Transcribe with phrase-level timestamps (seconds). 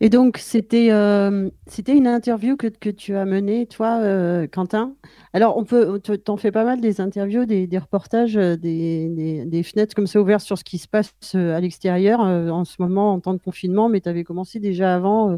[0.00, 1.50] Et donc, c'était euh,
[1.88, 4.94] une interview que, que, tu as menée, toi, euh, Quentin.
[5.32, 9.96] Alors, on peut, t'en fais pas mal des interviews, des, reportages, euh, des, des, fenêtres
[9.96, 13.34] comme ça ouvertes sur ce qui se passe à l'extérieur en ce moment en temps
[13.34, 15.36] de confinement, mais tu avais commencé déjà avant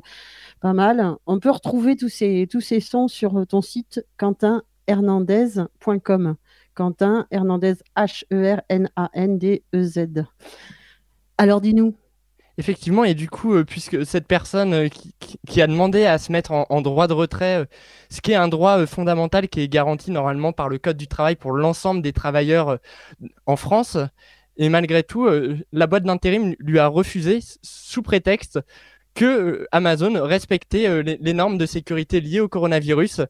[0.61, 1.17] pas mal.
[1.27, 6.37] On peut retrouver tous ces, tous ces sons sur ton site quentinhernandez.com.
[6.75, 8.67] Quentin Hernandez, H-E-R-N-A-N-D-E-Z.
[11.39, 11.95] Alors, dis-nous.
[12.61, 14.89] Effectivement, et du coup, euh, puisque cette personne euh,
[15.49, 17.65] qui, a demandé à se mettre en, droit de retrait, euh,
[18.11, 21.37] ce qui est un droit fondamental qui est garanti normalement par le Code du travail
[21.37, 22.79] pour l'ensemble des travailleurs
[23.47, 23.97] en France,
[24.59, 25.27] et malgré tout,
[25.73, 28.61] la boîte d'intérim lui a refusé sous prétexte
[29.15, 33.23] que Amazon respectait les, normes de sécurité liées au coronavirus.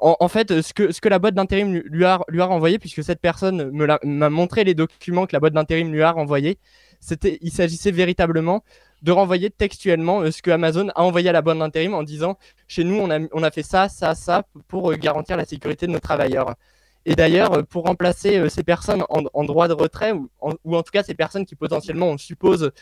[0.00, 3.04] En, fait, ce que, ce que la boîte d'intérim lui a, lui a renvoyé, puisque
[3.04, 3.70] cette personne
[4.02, 6.58] m'a montré les documents que la boîte d'intérim lui a renvoyés,
[7.06, 8.64] c'était, il s'agissait véritablement
[9.02, 12.36] de renvoyer textuellement euh, ce que Amazon a envoyé à la bonne d'intérim en disant
[12.66, 16.00] chez nous on a, fait ça, ça, ça pour euh, garantir la sécurité de nos
[16.00, 16.56] travailleurs.
[17.04, 20.82] Et d'ailleurs, euh, pour remplacer ces personnes en, droit de retrait, ou en, ou en,
[20.82, 22.72] tout cas ces personnes qui potentiellement on suppose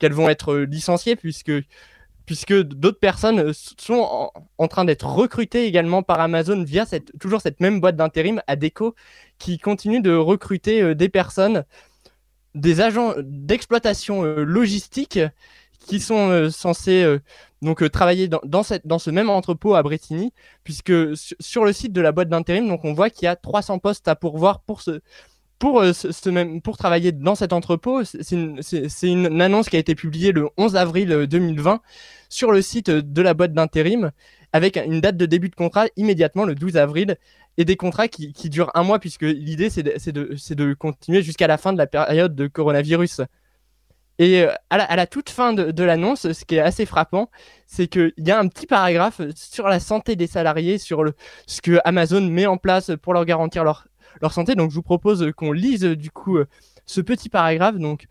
[0.00, 1.52] qu'elles vont être licenciées, puisque,
[2.52, 6.84] d'autres personnes sont en, train d'être recrutées également par Amazon via
[7.20, 8.96] toujours cette même boîte d'intérim, Adeco,
[9.38, 11.64] qui continue de recruter des personnes
[12.58, 15.20] des agents d'exploitation euh, logistique
[15.86, 17.18] qui sont euh, censés euh,
[17.62, 22.00] donc travailler dans, cette, dans ce même entrepôt à Bretigny, puisque sur le site de
[22.00, 25.00] la boîte d'intérim, donc on voit qu'il y a 300 postes à pourvoir pour ce,
[25.58, 28.04] pour, ce, même, pour travailler dans cet entrepôt.
[28.04, 28.60] C'est une,
[29.02, 31.80] une, annonce qui a été publiée le 11 avril 2020
[32.28, 34.12] sur le site de la boîte d'intérim
[34.52, 37.16] avec une date de début de contrat immédiatement le 12 avril
[37.56, 41.58] et des contrats qui, durent un mois puisque l'idée c'est de, de, continuer jusqu'à la
[41.58, 43.22] fin de la période de coronavirus.
[44.20, 47.30] Et euh, à la, toute fin de, l'annonce, ce qui est assez frappant,
[47.66, 51.14] c'est qu'il y a un petit paragraphe sur la santé des salariés, sur le,
[51.46, 53.86] ce que Amazon met en place pour leur garantir leur,
[54.20, 54.54] leur santé.
[54.54, 56.38] Donc je vous propose qu'on lise du coup
[56.86, 57.76] ce petit paragraphe.
[57.76, 58.06] Donc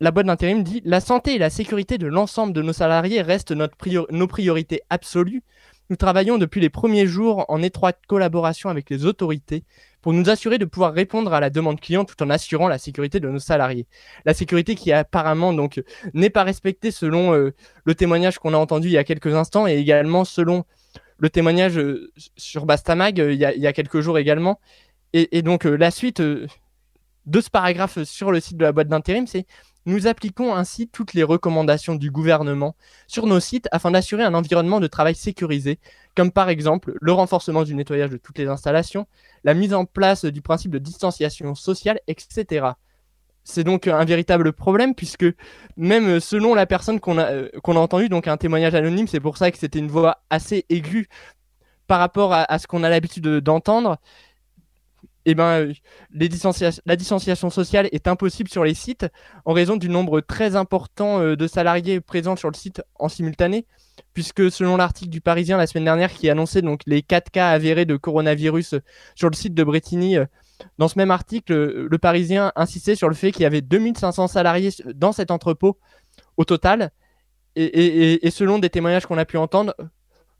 [0.00, 3.52] la boîte d'intérim dit La santé et la sécurité de l'ensemble de nos salariés restent
[3.52, 5.42] nos priorités absolues.
[5.88, 9.62] Nous travaillons depuis les premiers jours en étroite collaboration avec les autorités
[10.02, 13.20] pour nous assurer de pouvoir répondre à la demande client tout en assurant la sécurité
[13.20, 13.86] de nos salariés.
[14.24, 17.54] La sécurité qui apparemment donc n'est pas respectée selon euh,
[17.84, 20.64] le témoignage qu'on a entendu il y a quelques instants et également selon
[21.18, 24.60] le témoignage euh, sur Bastamag euh, il, y a, quelques jours également.
[25.12, 26.46] Et donc la suite de
[27.40, 29.46] ce paragraphe sur le site de la boîte d'intérim, c'est
[29.86, 32.76] nous appliquons ainsi toutes les recommandations du gouvernement
[33.06, 35.78] sur nos sites afin d'assurer un environnement de travail sécurisé,
[36.14, 39.06] comme par exemple le renforcement du nettoyage de toutes les installations,
[39.44, 42.66] la mise en place du principe de distanciation sociale, etc.
[43.44, 45.26] C'est donc un véritable problème puisque
[45.76, 49.20] même selon la personne qu'on a, euh, qu'on a entendue, donc un témoignage anonyme, c'est
[49.20, 51.08] pour ça que c'était une voix assez aiguë
[51.86, 53.98] par rapport à ce qu'on a l'habitude d'entendre,
[55.28, 55.72] eh ben,
[56.12, 59.06] la distanciation sociale est impossible sur les sites
[59.44, 63.66] en raison du nombre très important euh, de salariés présents sur le site en simultané,
[64.14, 67.96] puisque selon l'article du Parisien la semaine dernière qui annonçait les 4 cas avérés de
[67.96, 68.76] coronavirus
[69.16, 70.26] sur le site de Bretigny, euh,
[70.78, 74.28] dans ce même article, euh, le Parisien insistait sur le fait qu'il y avait 2500
[74.28, 75.76] salariés dans cet entrepôt
[76.36, 76.92] au total.
[77.56, 79.74] et selon des témoignages qu'on a pu entendre,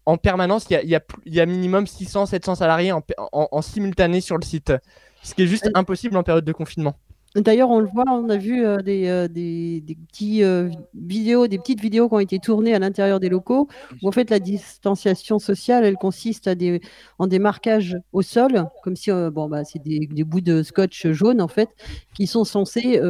[0.07, 4.73] en permanence, il y a, y a, minimum 600-700 salariés en, simultané sur le site,
[5.23, 6.95] ce qui est juste impossible en période de confinement.
[7.37, 11.59] D'ailleurs, on le voit, on a vu euh, des, euh, des, petits, euh, vidéos, des
[11.59, 13.69] petites vidéos qui ont été tournées à l'intérieur des locaux,
[14.03, 16.81] où en fait la distanciation sociale, elle consiste à des,
[17.19, 21.43] en des marquages au sol, comme si bon, bah, c'est des, bouts de scotch jaune
[21.43, 21.69] en fait,
[22.15, 23.01] qui sont censés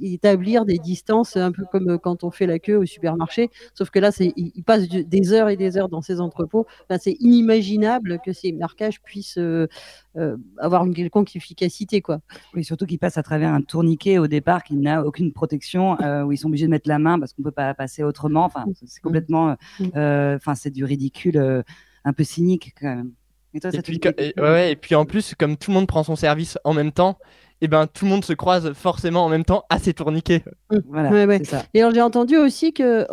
[0.00, 3.98] établir des distances, un peu comme quand on fait la queue au supermarché, sauf que
[3.98, 6.66] là, ils passent des heures et des heures dans ces entrepôts.
[6.98, 9.38] c'est inimaginable que ces marquages puissent
[10.58, 12.00] avoir une quelconque efficacité.
[12.00, 12.20] Quoi.
[12.54, 16.22] Oui, surtout qu'ils passent à travers un tourniquet au départ qui n'a aucune protection, euh,
[16.22, 18.44] où ils sont obligés de mettre la main parce qu'on ne peut pas passer autrement.
[18.44, 21.64] Enfin, c'est complètement, euh, euh, enfin, c'est du ridicule,
[22.04, 23.12] un peu cynique quand même.
[23.54, 24.00] Et, toi, et, puis,
[24.38, 27.18] ouais, et puis en plus, comme tout le monde prend son service en même temps,
[27.62, 30.42] et eh ben tout le monde se croise forcément en même temps à ces tourniquets.
[30.72, 30.78] Mm.
[30.88, 31.64] Voilà, Ça.
[31.74, 33.06] Et alors j'ai entendu aussi que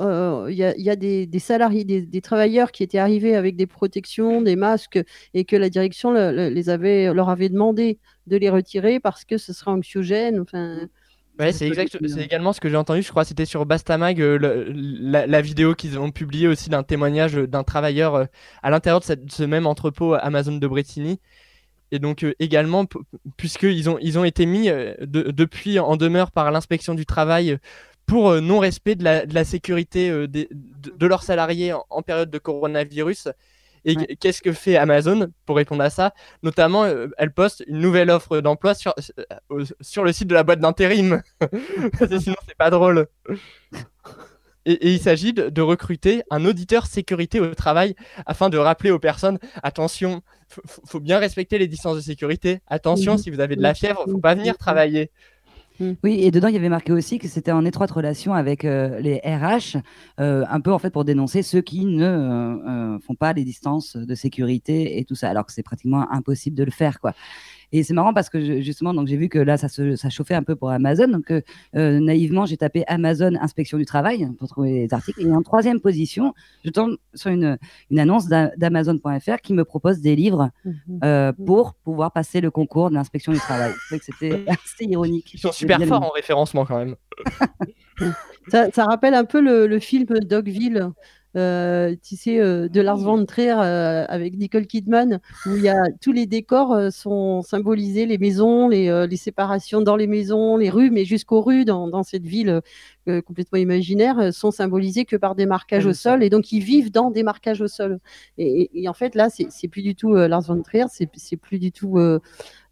[0.49, 4.99] il y, a des, salariés, des, travailleurs qui étaient arrivés avec des protections, des masques,
[5.35, 9.53] et que la direction les avait, leur avait demandé de les retirer parce que ce
[9.53, 10.39] serait anxiogène.
[10.39, 10.79] Enfin,
[11.39, 13.01] Ouais, c'est exact, c'est également ce que j'ai entendu.
[13.01, 17.63] Je crois c'était sur Bastamag euh, la, vidéo qu'ils ont publiée aussi d'un témoignage d'un
[17.63, 18.25] travailleur euh,
[18.61, 21.21] à l'intérieur de, ce même entrepôt Amazon de Bretigny.
[21.91, 22.85] Et donc euh, également,
[23.37, 24.69] puisqu'ils ont, ils ont été mis
[24.99, 27.57] depuis en demeure par l'inspection du travail
[28.05, 30.47] pour non-respect de la, sécurité de,
[31.05, 33.27] leurs salariés en, période de coronavirus.
[33.85, 36.13] Et qu'est-ce que fait Amazon pour répondre à ça?
[36.41, 36.85] Notamment,
[37.17, 38.95] elle poste une nouvelle offre d'emploi sur,
[39.79, 41.21] sur le site de la boîte d'intérim.
[42.19, 43.07] Sinon, c'est pas drôle.
[44.69, 47.95] Et, il s'agit de, recruter un auditeur sécurité au travail
[48.25, 50.21] afin de rappeler aux personnes attention,
[50.55, 52.59] il faut bien respecter les distances de sécurité.
[52.67, 55.11] Attention, si vous avez de la fièvre, faut pas venir travailler.
[56.03, 58.99] Oui, et dedans, il y avait marqué aussi que c'était en étroite relation avec euh,
[58.99, 59.77] les RH,
[60.19, 63.95] euh, un peu en fait pour dénoncer ceux qui ne euh, font pas les distances
[63.95, 67.13] de sécurité et tout ça, alors que c'est pratiquement impossible de le faire, quoi.
[67.71, 70.33] Et c'est marrant parce que justement, donc j'ai vu que là, ça, se, ça chauffait
[70.33, 71.07] un peu pour Amazon.
[71.07, 71.41] Donc euh,
[71.75, 75.21] euh, naïvement, j'ai tapé Amazon inspection du travail pour trouver les articles.
[75.21, 76.33] Et en troisième position,
[76.65, 77.57] je tombe sur une,
[77.91, 80.99] une annonce d'Amazon.fr qui me propose des livres mhm.
[81.03, 83.71] euh, pour pouvoir passer le concours de l'inspection du travail.
[84.01, 85.33] C'était assez ironique.
[85.33, 86.95] Ils sont super forts en référencement quand même.
[88.47, 90.89] ça, ça, rappelle un peu le, le film Dogville
[91.35, 95.69] euh, tu sais, euh, de Lars von Trier euh, avec Nicole Kidman, où il y
[95.69, 100.69] a tous les décors sont symbolisés, les maisons, les, les, séparations dans les maisons, les
[100.69, 102.61] rues, mais jusqu'aux rues dans, dans, cette ville
[103.25, 107.11] complètement imaginaire, sont symbolisés que par des marquages au sol, et donc ils vivent dans
[107.11, 107.99] des marquages au sol.
[108.37, 111.71] Et, et en fait, là, c'est plus du tout Lars von Trier, c'est plus du
[111.71, 111.97] tout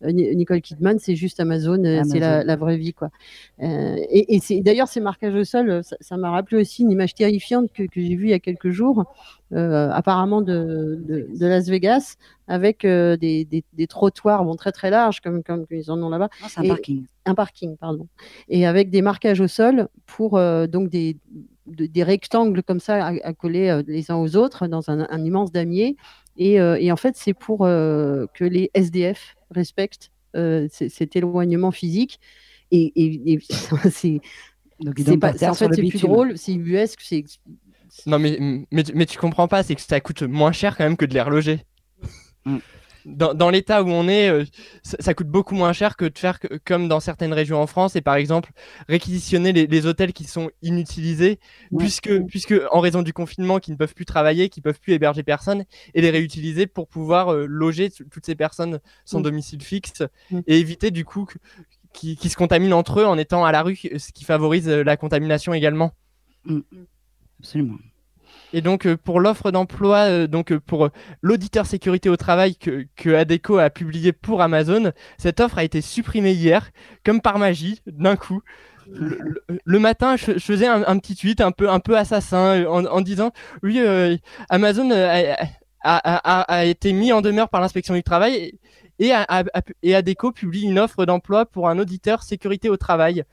[0.03, 2.93] euh, Nicole Kidman, c'est juste Amazon, euh, c'est la, vraie vie.
[2.93, 3.09] quoi.
[3.63, 7.71] Euh, et, c'est d'ailleurs, ces marquages au sol, ça m'a rappelé aussi une image terrifiante
[7.73, 9.05] que, j'ai vue il y a quelques jours,
[9.53, 12.15] apparemment de, Las Vegas,
[12.47, 16.29] avec des, trottoirs bon, très très larges, comme, comme ils en ont là-bas.
[16.43, 17.05] Ah, c'est un parking.
[17.25, 18.07] Un parking, pardon.
[18.49, 21.17] Et avec des marquages au sol pour donc des,
[21.65, 25.97] des rectangles comme ça à, coller les uns aux autres dans un, immense damier.
[26.37, 32.19] Et, et, en fait, c'est pour que les SDF respecte euh, cet éloignement physique.
[32.71, 33.39] Et,
[33.91, 34.19] c'est.
[34.85, 37.23] en fait, c'est plus drôle, c'est ubuesque, c'est.
[38.05, 38.37] Non, mais,
[38.71, 41.13] mais, mais, tu comprends pas, c'est que ça coûte moins cher quand même que de
[41.13, 41.65] les reloger.
[42.45, 42.57] Mm.
[43.05, 44.43] Dans, l'état où on est, euh,
[44.83, 48.01] ça, coûte beaucoup moins cher que de faire comme dans certaines régions en France et
[48.01, 48.51] par exemple
[48.89, 51.39] réquisitionner les, hôtels qui sont inutilisés
[51.77, 55.23] puisque, puisque en raison du confinement qui ne peuvent plus travailler, qui peuvent plus héberger
[55.23, 55.63] personne
[55.93, 60.03] et les réutiliser pour pouvoir euh, loger toutes ces personnes sans domicile fixe
[60.45, 61.29] et éviter du coup
[61.93, 64.83] qu'ils qui se contaminent entre eux en étant à la rue, ce qui favorise euh,
[64.83, 65.93] la contamination également.
[67.39, 67.77] Absolument.
[68.53, 70.89] Et donc euh, pour l'offre d'emploi, euh, donc euh, pour
[71.21, 76.31] l'auditeur sécurité au travail que, Adeco a publié pour Amazon, cette offre a été supprimée
[76.31, 76.71] hier,
[77.05, 78.41] comme par magie, d'un coup.
[79.65, 83.81] Le, matin, je, faisais un, petit tweet un peu, un peu assassin en, disant oui,
[84.47, 85.35] Amazon a,
[85.83, 88.57] a, été mis en demeure par l'inspection du travail
[88.99, 93.25] et Adeco publie une offre d'emploi pour un auditeur sécurité au travail.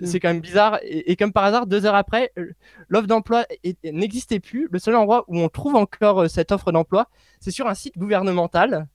[0.00, 0.06] Mm.
[0.06, 0.78] C'est quand même bizarre.
[0.82, 2.52] Et, comme par hasard, deux heures après, euh,
[2.88, 3.46] l'offre d'emploi
[3.84, 4.68] n'existait plus.
[4.70, 7.08] Le seul endroit où on trouve encore euh, cette offre d'emploi,
[7.40, 8.86] c'est sur un site gouvernemental,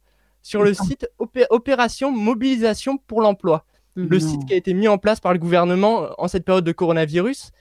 [0.41, 1.07] sur le site
[1.49, 3.65] Opération Mobilisation pour l'emploi.
[3.95, 4.19] Le mm.
[4.19, 7.51] site qui a été mis en place par le gouvernement en cette période de coronavirus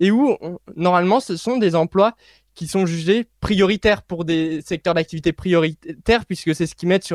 [0.00, 0.36] et où
[0.74, 2.14] normalement ce sont des emplois
[2.54, 7.12] qui sont jugés prioritaires pour des secteurs d'activité prioritaires, puisque c'est ce qu'ils mettent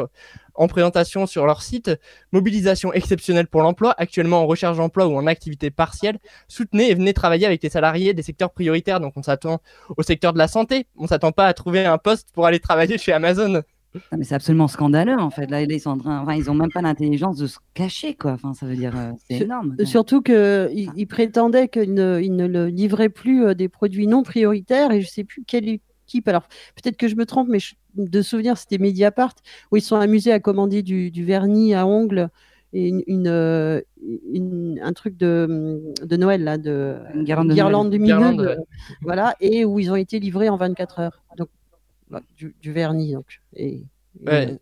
[0.54, 1.92] en présentation sur leur site.
[2.32, 6.20] Mobilisation exceptionnelle pour l'emploi, actuellement en recherche d'emploi ou en activité partielle.
[6.48, 9.00] Soutenez et venez travailler avec les salariés des secteurs prioritaires.
[9.00, 9.62] Donc on s'attend
[9.96, 10.88] au secteur de la santé.
[10.98, 13.64] On s'attend pas à trouver un poste pour aller travailler chez Amazon
[14.16, 15.50] mais c'est absolument scandaleux en fait.
[15.50, 18.34] Là, ils sont en train, enfin, ils ont même pas l'intelligence de se cacher quoi.
[18.34, 19.76] Enfin, ça veut dire, euh, c'est énorme.
[19.86, 25.08] Surtout qu'ils ils prétendaient qu'ils ne, livraient plus euh, des produits non prioritaires et je
[25.08, 26.28] sais plus quelle équipe.
[26.28, 27.60] Alors peut-être que je me trompe, mais
[27.96, 29.34] de souvenir c'était Mediapart
[29.72, 32.30] où ils sont amusés à commander du, vernis à ongles
[32.72, 33.82] et une, euh,
[34.32, 38.58] une, un truc de, de, Noël là, de une guirlande, de
[39.02, 41.24] voilà, et où ils ont été livrés en 24 heures.
[41.36, 41.50] Donc
[42.38, 43.14] du, vernis.
[43.14, 43.84] Donc, et,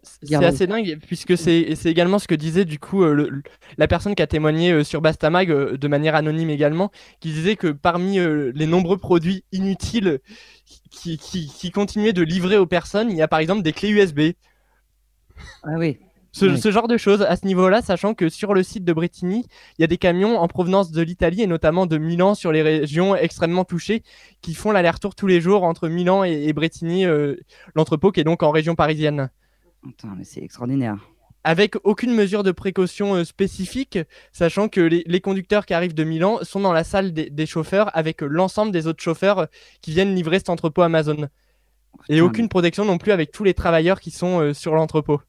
[0.04, 3.42] c'est assez dingue puisque c'est également ce que disait du coup euh,
[3.78, 7.56] la personne qui a témoigné euh, sur Bastamag euh, de manière anonyme également, qui disait
[7.56, 10.20] que parmi les nombreux produits inutiles
[10.92, 13.90] qui, qui, qui, continuaient de livrer aux personnes, il y a par exemple des clés
[13.90, 14.32] USB.
[15.64, 16.00] Ah oui.
[16.38, 19.46] Ce, genre de choses à ce niveau-là, sachant que sur le site de Bretigny,
[19.78, 22.62] il y a des camions en provenance de l'Italie et notamment de Milan sur les
[22.62, 24.04] régions extrêmement touchées
[24.42, 27.36] qui font l'aller-retour tous les jours entre Milan et, et Bretigny, euh,
[27.74, 29.32] l'entrepôt qui est donc en région parisienne.
[29.84, 30.98] mais c'est extraordinaire
[31.44, 33.98] avec aucune mesure de précaution euh, spécifique,
[34.34, 38.22] sachant que les, conducteurs qui arrivent de Milan sont dans la salle des, chauffeurs avec
[38.22, 39.46] l'ensemble des autres chauffeurs euh,
[39.82, 41.30] qui viennent livrer cet entrepôt Amazon.
[42.10, 45.22] Et aucune protection non plus avec tous les travailleurs qui sont sur l'entrepôt.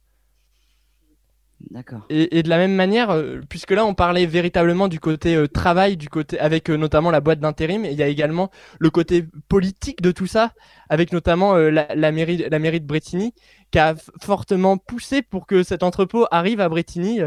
[1.71, 2.07] D'accord.
[2.09, 5.97] Et, de la même manière, euh, puisque là on parlait véritablement du côté euh, travail,
[5.97, 10.01] du côté avec euh, notamment la boîte d'intérim, il y a également le côté politique
[10.01, 10.53] de tout ça,
[10.89, 13.35] avec notamment la, mairie, la mairie de Bretigny,
[13.73, 17.21] qui a fortement poussé pour que cet entrepôt arrive à Bretigny,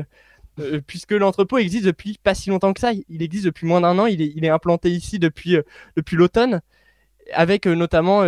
[0.88, 2.94] puisque l'entrepôt existe depuis pas si longtemps que ça.
[3.10, 4.06] Il existe depuis moins d'un an.
[4.06, 5.58] Il est, implanté ici depuis,
[5.96, 6.62] depuis l'automne,
[7.34, 8.24] avec notamment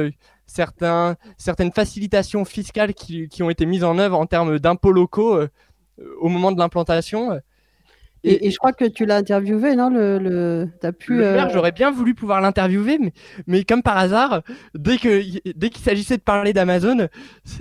[0.45, 5.39] certaines facilitations fiscales qui, ont été mises en œuvre en termes d'impôts locaux
[6.19, 7.39] au moment de l'implantation.
[8.25, 10.69] Et, je crois que tu l'as interviewé, non le, le...
[10.81, 13.11] As pu, euh, j'aurais bien voulu pouvoir l'interviewer, mais,
[13.47, 14.43] mais comme par hasard,
[14.75, 17.09] dès qu'il dès qu'il s'agissait de parler d'Amazon,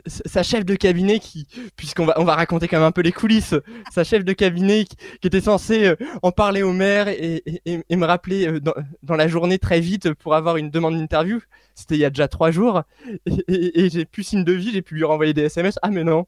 [0.07, 3.11] sa chef de cabinet, qui, puisqu'on va, on va raconter quand même un peu les
[3.11, 3.57] coulisses,
[3.91, 4.97] sa chef de cabinet qui,
[5.27, 9.27] était censée euh, en parler au maire et, et, me rappeler euh, dans, dans, la
[9.27, 11.41] journée très vite pour avoir une demande d'interview,
[11.75, 12.83] c'était il y a déjà trois jours,
[13.27, 15.79] et, j'ai plus signe de vie, j'ai pu lui renvoyer des SMS.
[15.83, 16.27] Ah mais non,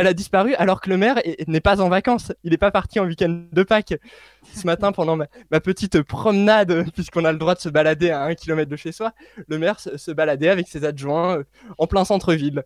[0.00, 2.32] elle a disparu alors que le maire n'est pas en vacances.
[2.42, 3.94] Il n'est pas parti en week-end de Pâques.
[4.54, 8.34] Ce matin, pendant ma, petite promenade, puisqu'on a le droit de se balader à un
[8.34, 9.12] kilomètre de chez soi,
[9.48, 11.44] le maire se, baladait avec ses adjoints euh,
[11.78, 12.64] en plein centre-ville.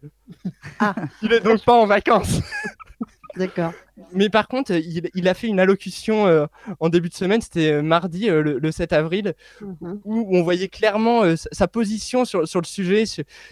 [0.79, 0.95] Ah.
[1.23, 2.41] Il n'est donc pas en vacances.
[3.37, 3.73] D'accord.
[4.13, 6.47] Mais par contre, il, a fait une allocution euh,
[6.79, 10.01] en début de semaine, c'était euh, mardi, le, 7 avril, mhm.
[10.05, 13.03] où on voyait clairement sa position sur, le sujet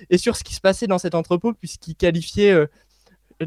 [0.08, 2.56] et sur ce qui se passait dans cet entrepôt, puisqu'il qualifiait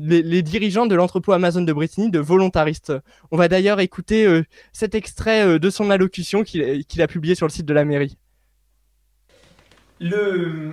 [0.01, 2.93] les, dirigeants de l'entrepôt Amazon de Brittany de volontaristes.
[3.31, 7.47] On va d'ailleurs écouter euh, cet extrait euh, de son allocution qu'il a publié sur
[7.47, 8.17] le site de la mairie.
[9.99, 10.71] Le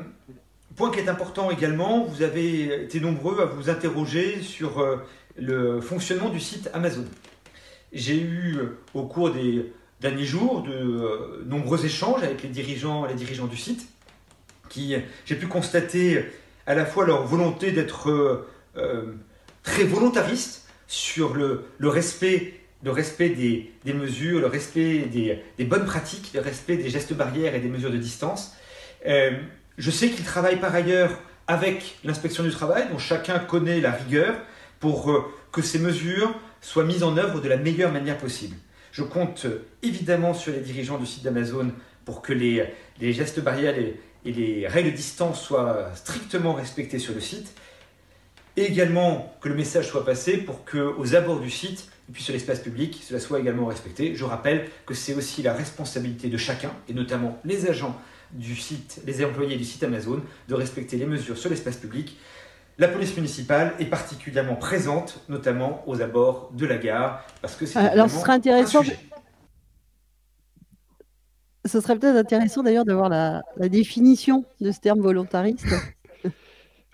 [0.76, 4.96] point qui est important également, vous avez été nombreux à vous interroger sur euh,
[5.36, 7.04] le fonctionnement du site Amazon.
[7.92, 8.58] J'ai eu
[8.94, 13.86] au cours des derniers jours de nombreux échanges avec les dirigeants, les dirigeants du site,
[14.68, 16.24] qui j'ai pu constater
[16.66, 19.12] à la fois leur volonté d'être euh,
[19.62, 26.40] très volontariste sur le, respect, le respect des, mesures, le respect des, bonnes pratiques, le
[26.40, 28.54] respect des gestes barrières et des mesures de distance.
[29.06, 29.32] Euh,
[29.78, 31.10] je sais qu'il travaille par ailleurs
[31.46, 34.36] avec l'inspection du travail, dont chacun connaît la rigueur,
[34.80, 38.56] pour euh, que ces mesures soient mises en œuvre de la meilleure manière possible.
[38.90, 39.46] Je compte
[39.82, 41.72] évidemment sur les dirigeants du site d'Amazon
[42.04, 42.66] pour que les,
[43.00, 47.54] les, gestes barrières et, et les règles de distance soient strictement respectées sur le site
[48.56, 52.22] et également que le message soit passé pour que aux abords du site et puis
[52.22, 54.14] sur l'espace public, cela soit également respecté.
[54.14, 57.98] Je rappelle que c'est aussi la responsabilité de chacun, et notamment les agents
[58.32, 62.18] du site, les employés du site Amazon, de respecter les mesures sur l'espace public.
[62.78, 67.78] La police municipale est particulièrement présente, notamment aux abords de la gare, parce que c'est
[67.78, 68.82] euh, Alors, ce serait intéressant.
[71.64, 75.66] Ce serait peut-être intéressant d'ailleurs d'avoir la, la définition de ce terme volontariste.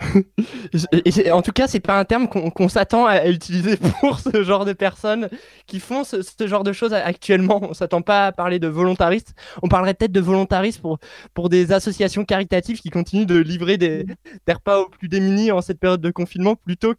[1.33, 4.73] en tout cas, c'est pas un terme qu'on s'attend à utiliser pour ce genre de
[4.73, 5.28] personnes
[5.67, 7.61] qui font ce, genre de choses actuellement.
[7.62, 9.35] On s'attend pas à parler de volontaristes.
[9.62, 10.99] On parlerait peut-être de volontaristes pour,
[11.35, 14.07] pour des associations caritatives qui continuent de livrer des,
[14.49, 16.95] repas aux plus démunis en cette période de confinement plutôt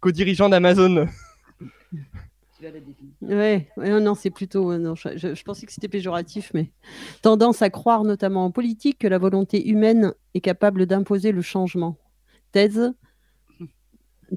[0.00, 1.06] qu'aux dirigeants d'Amazon.
[3.20, 4.78] Ouais, ouais, non, c'est plutôt.
[4.78, 6.70] Non, je, je, pensais que c'était péjoratif, mais
[7.20, 11.98] tendance à croire, notamment en politique, que la volonté humaine est capable d'imposer le changement
[12.54, 12.92] thèse,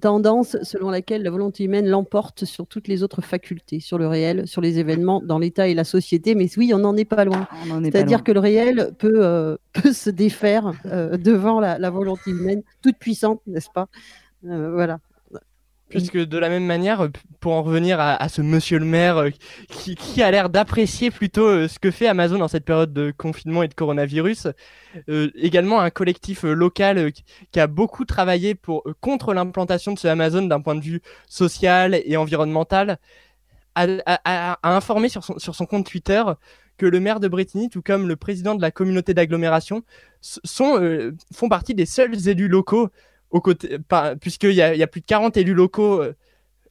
[0.02, 4.48] tendance selon laquelle la volonté humaine l'emporte sur toutes les autres facultés, sur le réel,
[4.48, 6.34] sur les événements, dans l'État et la société.
[6.34, 7.48] Mais oui, on n'en est pas loin.
[7.84, 12.98] C'est-à-dire que le réel peut, euh, peut se défaire euh, devant la, volonté humaine, toute
[12.98, 13.88] puissante, n'est-ce pas?
[14.46, 15.00] Euh, Voilà.
[15.90, 19.30] Puisque de la même manière, euh, pour en revenir à, ce monsieur le maire euh,
[19.70, 23.64] qui, a l'air d'apprécier plutôt euh, ce que fait Amazon dans cette période de confinement
[23.64, 24.48] et de coronavirus,
[25.08, 27.12] également un collectif local
[27.52, 32.02] qui a beaucoup travaillé pour, contre l'implantation de ce Amazon d'un point de vue social
[32.04, 32.98] et environnemental,
[33.76, 36.24] a, informé sur son, sur son, compte Twitter
[36.78, 39.84] que le maire de Bretigny, tout comme le président de la communauté d'agglomération,
[40.20, 42.90] sont, font partie des seuls élus locaux
[44.20, 46.14] puisqu'il y, a plus de 40 élus locaux euh,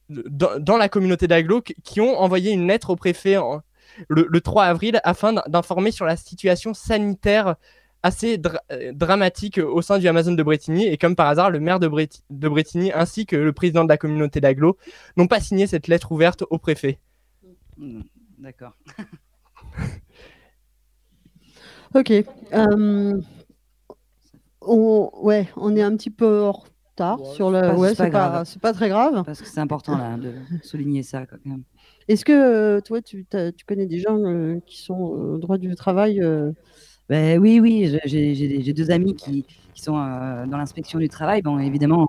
[0.09, 3.35] dans, la communauté d'Aglo qui ont envoyé une lettre au préfet
[4.09, 7.55] le, 3 avril afin d'informer sur la situation sanitaire
[8.03, 8.39] assez
[8.71, 10.87] euh, dramatique au sein du Amazon de Bretigny.
[10.87, 13.97] Et comme par hasard, le maire de, de Bretigny ainsi que le président de la
[13.97, 14.77] communauté d'Aglo
[15.17, 16.99] n'ont pas signé cette lettre ouverte au préfet.
[17.77, 18.01] Mmh,
[18.39, 18.75] d'accord.
[21.95, 22.13] ok.
[22.53, 23.21] Euh,
[24.67, 27.75] on, ouais, on est un petit peu en retard sur le.
[27.75, 29.23] Ouais, c'est pas, pas, très grave.
[29.25, 30.33] Parce que c'est important là, de
[30.63, 31.63] souligner ça quand même.
[32.07, 35.73] Est-ce que euh, toi, tu, tu, connais des gens euh, qui sont au droit du
[35.75, 36.21] travail
[37.09, 39.45] Ben oui, oui, j'ai deux amis qui,
[39.77, 41.43] qui sont euh, dans l'inspection du travail.
[41.43, 42.07] Bon, évidemment,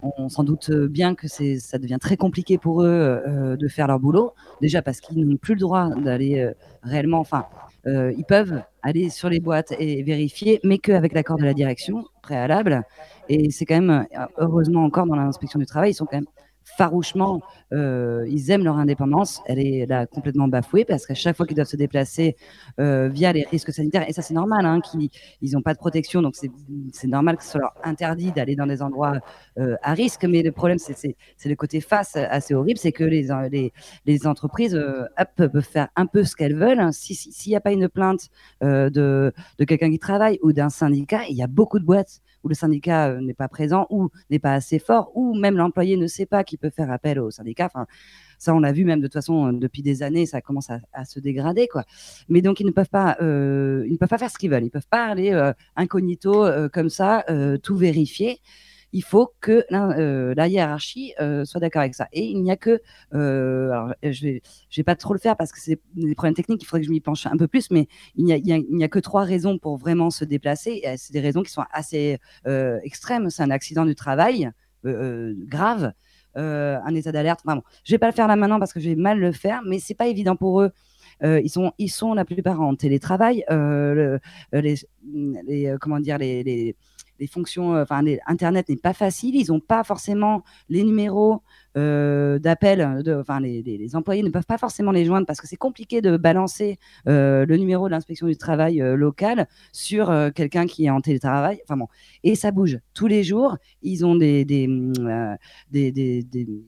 [0.00, 3.98] on, s'en doute bien que ça devient très compliqué pour eux euh, de faire leur
[3.98, 4.32] boulot.
[4.60, 6.52] Déjà parce qu'ils n'ont plus le droit d'aller euh,
[6.84, 7.46] réellement, enfin,
[7.86, 12.82] ils peuvent aller sur les boîtes et vérifier, mais qu'avec l'accord de la direction préalable.
[13.28, 14.06] Et c'est quand même,
[14.38, 16.26] heureusement encore dans l'inspection du travail, ils sont quand même
[16.64, 17.42] farouchement,
[17.72, 19.42] euh, ils aiment leur indépendance.
[19.46, 22.36] Elle est là complètement bafouée parce qu'à chaque fois qu'ils doivent se déplacer
[22.80, 25.10] euh, via les risques sanitaires, et ça c'est normal, hein, qu'ils
[25.42, 28.82] ils n'ont pas de protection, donc c'est normal que ce soit interdit d'aller dans des
[28.82, 29.20] endroits
[29.58, 30.24] euh, à risque.
[30.24, 33.72] Mais le problème, c'est le côté face assez horrible, c'est que les, les,
[34.06, 34.80] les entreprises
[35.36, 36.92] peuvent faire un peu ce qu'elles veulent.
[36.92, 38.28] S'il n'y a pas une plainte
[38.62, 42.48] de, de quelqu'un qui travaille ou d'un syndicat, il y a beaucoup de boîtes où
[42.48, 46.06] le syndicat euh, n'est pas présent ou n'est pas assez fort, ou même l'employé ne
[46.06, 47.70] sait pas qu'il peut faire appel au syndicat.
[48.38, 51.04] Ça, on l'a vu même de toute façon euh, depuis des années, ça commence à,
[51.04, 51.84] se dégrader, quoi.
[52.28, 54.64] Mais donc ils ne peuvent pas, euh, ne faire ce qu'ils veulent.
[54.64, 57.24] Ils peuvent pas aller incognito comme ça,
[57.62, 58.40] tout vérifier
[58.94, 62.06] il faut que euh, la hiérarchie euh, soit d'accord avec ça.
[62.12, 62.80] Et il n'y a que,
[63.12, 64.42] euh, alors je vais,
[64.74, 66.92] vais pas trop le faire parce que c'est des problèmes techniques, il faudrait que je
[66.92, 70.24] m'y penche un peu plus, mais il n'y a, que trois raisons pour vraiment se
[70.24, 70.84] déplacer.
[70.96, 72.18] C'est des raisons qui sont assez
[72.84, 73.30] extrêmes.
[73.30, 74.50] C'est un accident du travail
[74.84, 75.92] grave.
[76.36, 77.40] un état d'alerte.
[77.44, 79.32] Enfin, bon, je vais pas le faire là maintenant parce que je vais mal le
[79.32, 80.70] faire, mais c'est pas évident pour eux.
[81.22, 83.44] ils sont, ils sont la plupart en télétravail.
[84.52, 84.78] les,
[85.80, 86.76] comment dire, les
[87.26, 89.34] fonctions, euh, enfin, Internet n'est pas facile.
[89.34, 91.42] Ils n'ont pas forcément les numéros
[91.76, 93.02] euh, d'appel.
[93.20, 96.78] Enfin, les, employés ne peuvent pas forcément les joindre parce que c'est compliqué de balancer
[97.08, 101.60] euh, le numéro de l'inspection du travail local sur quelqu'un qui est en télétravail.
[101.68, 101.84] Enfin
[102.22, 103.56] et ça bouge tous les jours.
[103.82, 104.46] Ils ont des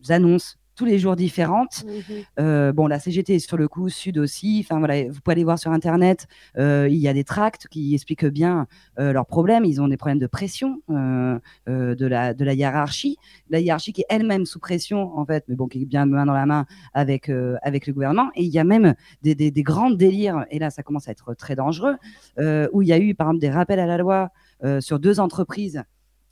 [0.08, 1.84] annonces tous les jours différentes.
[1.84, 1.90] Mmh
[2.38, 4.64] euh, bon, la CGT est sur le coup, Sud aussi.
[4.64, 6.26] Enfin voilà, vous pouvez aller voir sur Internet.
[6.58, 8.66] Euh, il y a des tracts qui expliquent bien
[8.98, 9.64] euh, leurs problèmes.
[9.64, 13.16] Ils ont des problèmes de pression de la de la hiérarchie,
[13.50, 16.26] la hiérarchie qui est elle-même sous pression en fait, mais bon, qui est bien main
[16.26, 17.30] dans la main avec
[17.62, 18.30] avec le gouvernement.
[18.34, 20.44] Et il y a même des, des, des grands délires.
[20.50, 21.96] Et là, ça commence à être très dangereux.
[22.72, 24.30] où il y a eu par exemple des rappels à la loi
[24.80, 25.82] sur deux entreprises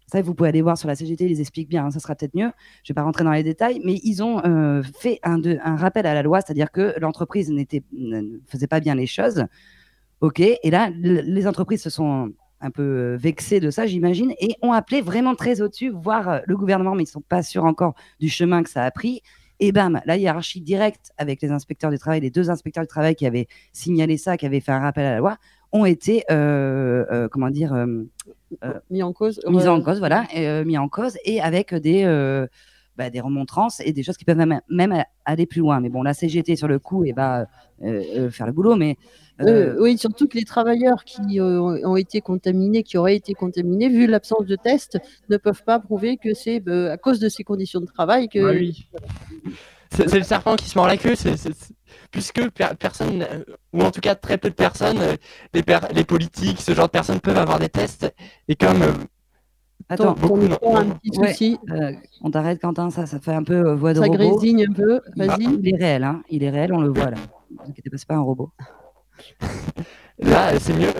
[0.06, 2.34] ça, vous pouvez aller voir sur la CGT, ils expliquent bien, hein, ça sera peut-être
[2.34, 2.50] mieux.
[2.82, 5.40] Je ne vais pas rentrer dans les détails, mais ils ont euh, fait un,
[5.76, 9.46] rappel à la loi, c'est-à-dire que l'entreprise ne faisait pas bien les choses.
[10.20, 14.54] OK, et là, les entreprises se sont un peu euh, vexées de ça, j'imagine, et
[14.62, 17.64] ont appelé vraiment très au-dessus, voir euh, le gouvernement, mais ils ne sont pas sûrs
[17.64, 19.22] encore du chemin que ça a pris.
[19.60, 23.14] Et bam, la hiérarchie directe avec les inspecteurs du travail, les deux inspecteurs du travail
[23.14, 25.36] qui avaient signalé ça, qui avaient fait un rappel à la loi,
[25.72, 27.72] ont été, comment dire,
[28.90, 29.40] mis en cause.
[29.48, 30.26] Mis en cause, voilà,
[30.64, 32.04] mis en cause, et avec des,
[32.96, 35.80] bah, des remontrances et des choses qui peuvent même, même, aller plus loin.
[35.80, 37.46] Mais bon, la CGT sur le coup et va
[38.30, 38.96] faire le boulot, mais
[39.78, 44.46] oui, surtout que les travailleurs qui ont été contaminés, qui auraient été contaminés, vu l'absence
[44.46, 48.28] de tests, ne peuvent pas prouver que c'est à cause de ces conditions de travail
[48.28, 48.38] que.
[48.38, 48.88] oui.
[49.90, 51.14] C'est le serpent qui se mord la queue.
[51.14, 51.36] c'est
[52.10, 52.40] puisque
[52.78, 53.26] personne,
[53.72, 55.16] ou en tout cas très peu de personnes, euh,
[55.52, 55.62] les,
[55.94, 58.12] les, politiques, ce genre de personnes peuvent avoir des tests.
[58.48, 58.82] Et comme.
[58.82, 58.92] Euh,
[59.88, 60.16] Attends,
[60.62, 61.58] on, un petit souci.
[61.70, 64.18] Euh, on t'arrête, Quentin, ça, ça fait un peu voix de ça robot.
[64.18, 65.44] Ça grésille un peu, vas-y.
[65.44, 66.22] Il est réel, hein.
[66.30, 67.18] il est réel, on le voit là.
[67.50, 68.50] Ne vous inquiétez pas, c'est pas un robot.
[70.18, 70.92] Là, c'est mieux.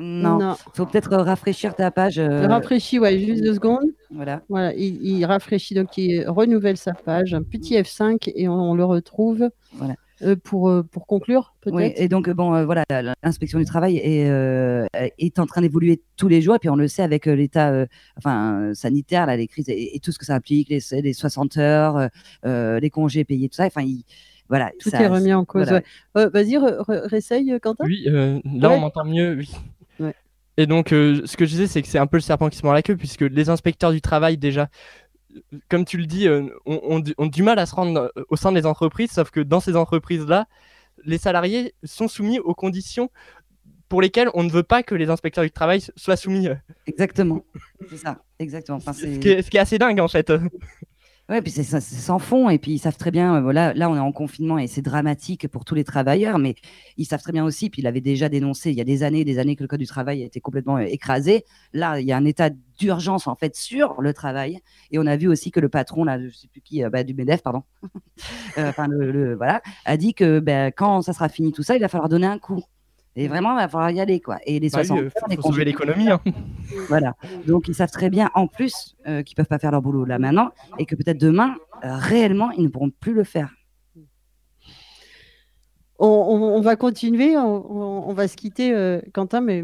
[0.00, 2.18] Non, il faut peut-être rafraîchir ta page.
[2.18, 2.46] Euh...
[2.46, 3.84] Rafraîchit, ouais, juste deux secondes.
[4.10, 4.42] Voilà.
[4.48, 9.50] Voilà, il, rafraîchit, donc il renouvelle sa page, un petit F5 et on, le retrouve.
[9.74, 9.94] Voilà.
[10.22, 11.76] Euh, pour, euh, pour conclure, peut-être?
[11.76, 12.84] Oui, et donc, bon, euh, voilà,
[13.22, 14.28] l'inspection du travail est,
[15.18, 18.72] est en train d'évoluer tous les jours, et puis on le sait avec l'état enfin,
[18.74, 22.08] sanitaire, là, les crises et, tout ce que ça implique, les, les 60 heures,
[22.44, 23.66] les congés payés, tout ça.
[23.66, 23.84] Enfin,
[24.48, 25.72] voilà, tout est remis en cause.
[26.14, 27.84] Vas-y, réessaye, Quentin?
[27.84, 29.50] Oui, là, on m'entend mieux, oui.
[30.56, 32.64] Et donc, ce que je disais, c'est que c'est un peu le serpent qui se
[32.64, 34.68] mord la queue, puisque les inspecteurs du travail, déjà,
[35.68, 38.66] comme tu le dis, euh, ont, du mal à se rendre euh, au sein des
[38.66, 40.46] entreprises, sauf que dans ces entreprises-là,
[41.04, 43.10] les salariés sont soumis aux conditions
[43.88, 46.48] pour lesquelles on ne veut pas que les inspecteurs du travail soient soumis.
[46.86, 47.42] Exactement,
[47.88, 48.80] c'est ça, exactement.
[48.80, 50.30] ce, qui est, ce, qui est, assez dingue en fait.
[51.30, 52.50] Oui, puis c'est sans fond.
[52.50, 54.82] Et puis ils savent très bien, euh, voilà, là on est en confinement et c'est
[54.82, 56.56] dramatique pour tous les travailleurs, mais
[56.96, 59.24] ils savent très bien aussi, puis il avait déjà dénoncé il y a des années,
[59.24, 61.44] des années que le code du travail a été complètement écrasé.
[61.72, 64.58] Là, il y a un état d'urgence en fait sur le travail.
[64.90, 67.04] Et on a vu aussi que le patron, là, je sais plus qui, euh, bah,
[67.04, 67.62] du MEDEF, pardon,
[68.56, 71.88] enfin le, voilà, a dit que ben, quand ça sera fini tout ça, il va
[71.88, 72.64] falloir donner un coup.
[73.16, 74.20] Et vraiment, il va falloir y aller.
[74.20, 74.38] Quoi.
[74.46, 76.10] Et les 60 bah il faut, sauver l'économie.
[76.10, 76.20] Hein.
[76.88, 77.16] Voilà.
[77.46, 80.18] Donc, ils savent très bien, en plus, euh, qu'ils peuvent pas faire leur boulot là
[80.18, 83.52] maintenant et que peut-être demain, euh, réellement, ils ne pourront plus le faire.
[86.00, 89.62] On, va continuer, on, va se quitter, euh, Quentin, mais,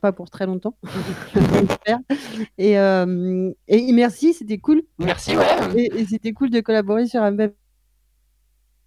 [0.00, 0.76] pas, pour très longtemps.
[2.58, 4.82] et, euh, et, merci, c'était cool.
[4.98, 5.44] Merci, ouais.
[5.76, 7.52] Et, c'était cool de collaborer sur un même,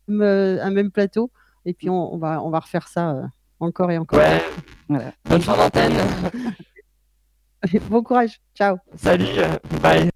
[0.10, 1.32] euh, un même plateau.
[1.66, 4.20] Et puis on, va, on va refaire ça encore et encore.
[4.20, 5.04] Ouais.
[5.26, 5.94] Bonne fin d'antenne.
[7.90, 8.40] bon courage.
[8.56, 8.78] Ciao.
[8.96, 9.26] Salut.
[9.82, 10.10] Bye.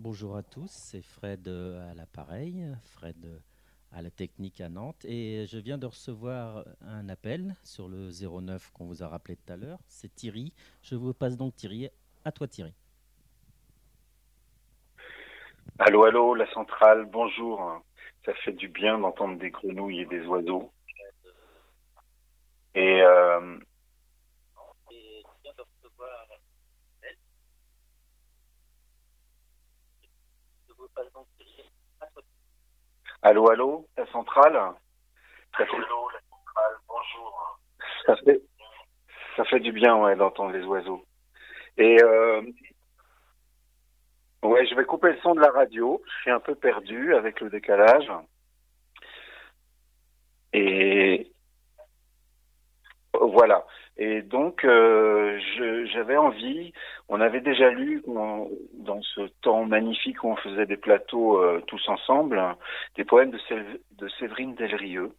[0.00, 3.40] Bonjour à tous, c'est Fred à l'appareil, Fred
[3.92, 5.04] à la technique à Nantes.
[5.04, 9.52] Et je viens de recevoir un appel sur le 09 qu'on vous a rappelé tout
[9.52, 9.78] à l'heure.
[9.86, 10.52] C'est Thierry.
[10.82, 11.88] Je vous passe donc Thierry.
[12.24, 12.74] À toi Thierry.
[15.78, 17.82] Allô, allô, la centrale, bonjour.
[18.24, 20.70] Ça fait du bien d'entendre des grenouilles et des oiseaux.
[22.74, 23.58] Et, euh,
[33.22, 34.54] Allô, allô, la centrale
[35.56, 35.76] ça fait...
[35.76, 37.60] Allô, la centrale, bonjour.
[38.04, 38.42] Ça fait,
[39.36, 41.04] ça fait du bien, ouais, d'entendre les oiseaux.
[41.76, 42.42] Et euh,
[44.42, 46.02] ouais, je vais couper le son de la radio.
[46.04, 48.10] Je suis un peu perdu avec le décalage.
[50.52, 51.30] Et
[53.12, 53.64] voilà.
[53.98, 55.38] Et donc, euh,
[55.92, 56.72] j'avais envie,
[57.08, 61.88] on avait déjà lu dans ce temps magnifique où on faisait des plateaux euh, tous
[61.88, 62.40] ensemble,
[62.96, 65.12] des poèmes de, Séverine Delrieux.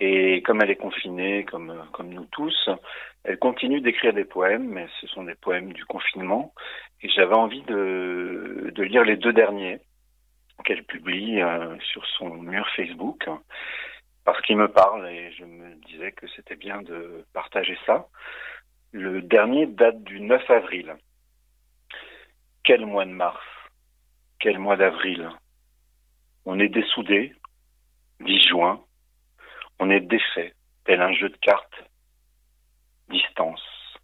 [0.00, 2.70] Et comme elle est confinée, comme, comme nous tous,
[3.24, 6.54] elle continue d'écrire des poèmes, mais ce sont des poèmes du confinement.
[7.02, 9.78] Et j'avais envie de, de lire les deux derniers
[10.64, 13.28] qu'elle publie euh, sur son mur Facebook
[14.24, 18.08] parce qu'il me parle et je me disais que c'était bien de partager ça.
[18.92, 20.96] Le dernier date du 9 avril.
[22.62, 23.44] Quel mois de mars
[24.38, 25.28] Quel mois d'avril
[26.44, 27.34] On est dessoudé,
[28.20, 28.84] 10 juin.
[29.80, 30.54] On est défait,
[30.84, 31.90] tel un jeu de cartes.
[33.08, 33.98] Distance.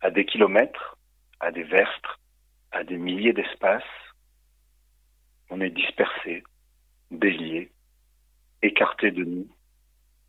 [0.00, 0.96] À des kilomètres,
[1.40, 2.20] à des verstres,
[2.72, 3.82] à des milliers d'espaces,
[5.50, 6.42] on est dispersé,
[7.10, 7.70] délié,
[8.64, 9.48] écarté de nous,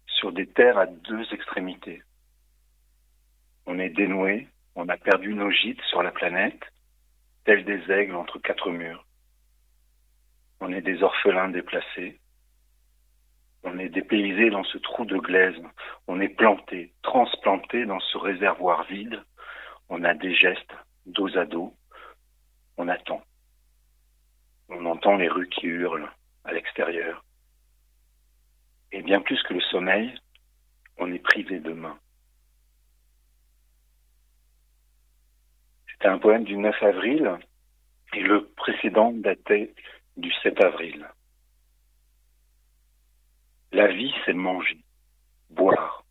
[0.07, 2.03] sur des terres à deux extrémités.
[3.65, 6.61] On est dénoué, on a perdu nos gîtes sur la planète,
[7.45, 9.05] tels des aigles entre quatre murs.
[10.59, 12.19] On est des orphelins déplacés.
[13.63, 15.59] On est dépaysés dans ce trou de glaise.
[16.07, 19.23] On est plantés, transplantés dans ce réservoir vide.
[19.89, 21.73] On a des gestes dos à dos.
[22.77, 23.23] On attend.
[24.69, 26.11] On entend les rues qui hurlent
[26.43, 27.24] à l'extérieur.
[28.95, 30.17] Et bien plus que le sommeil,
[30.95, 31.99] on est privé de main.
[35.91, 37.37] C'était un poème du 9 avril
[38.13, 39.75] et le précédent datait
[40.15, 41.05] du 7 avril.
[43.73, 44.81] La vie, c'est manger,
[45.49, 46.05] boire,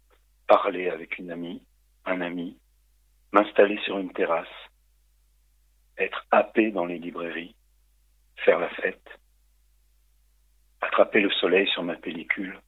[0.47, 1.63] parler avec une amie,
[2.05, 2.59] un ami,
[3.33, 4.47] m'installer sur une terrasse,
[5.97, 7.57] être happé dans les librairies,
[8.45, 9.09] faire la fête,
[10.83, 12.61] attraper le soleil sur ma pellicule,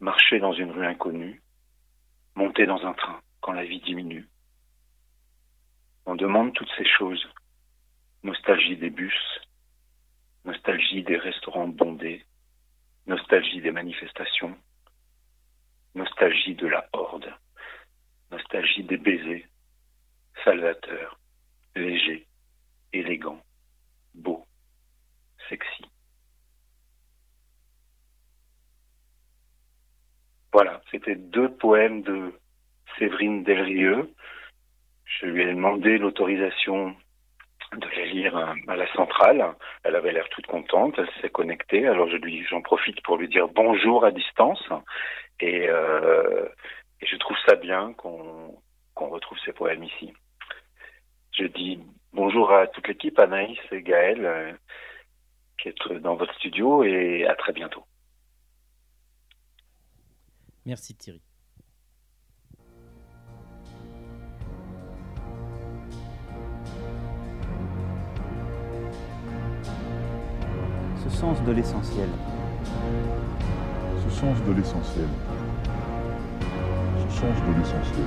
[0.00, 1.42] marcher dans une rue inconnue,
[2.34, 4.28] monter dans un train quand la vie diminue.
[6.06, 7.26] On demande toutes ces choses.
[8.22, 9.40] Nostalgie des bus,
[10.44, 12.24] nostalgie des restaurants bondés,
[13.06, 14.56] nostalgie des manifestations,
[15.94, 17.32] nostalgie de la horde,
[18.30, 19.46] nostalgie des baisers,
[20.44, 21.18] salvateurs,
[21.74, 22.26] légers,
[22.92, 23.42] élégants,
[24.14, 24.46] beaux,
[25.48, 25.89] sexy.
[30.52, 32.32] Voilà, c'était deux poèmes de
[32.98, 34.10] Séverine Delrieux.
[35.04, 36.94] Je lui ai demandé l'autorisation
[37.76, 39.54] de les lire à la centrale.
[39.84, 41.86] Elle avait l'air toute contente, elle s'est connectée.
[41.86, 44.62] Alors je lui, j'en profite pour lui dire bonjour à distance.
[45.38, 46.48] Et, euh,
[47.02, 48.60] je trouve ça bien qu'on
[48.96, 50.12] retrouve ces poèmes ici.
[51.32, 51.80] Je dis
[52.12, 54.52] bonjour à toute l'équipe, Anaïs et Gaël, euh,
[55.58, 57.84] qui est dans votre studio, et à très bientôt.
[60.66, 61.22] Merci Thierry.
[71.02, 72.08] Ce sens de l'essentiel.
[74.04, 75.08] Ce sens de l'essentiel.
[76.98, 78.06] Ce sens de l'essentiel.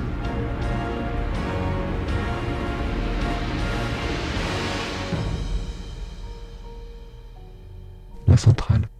[8.28, 8.93] La centrale.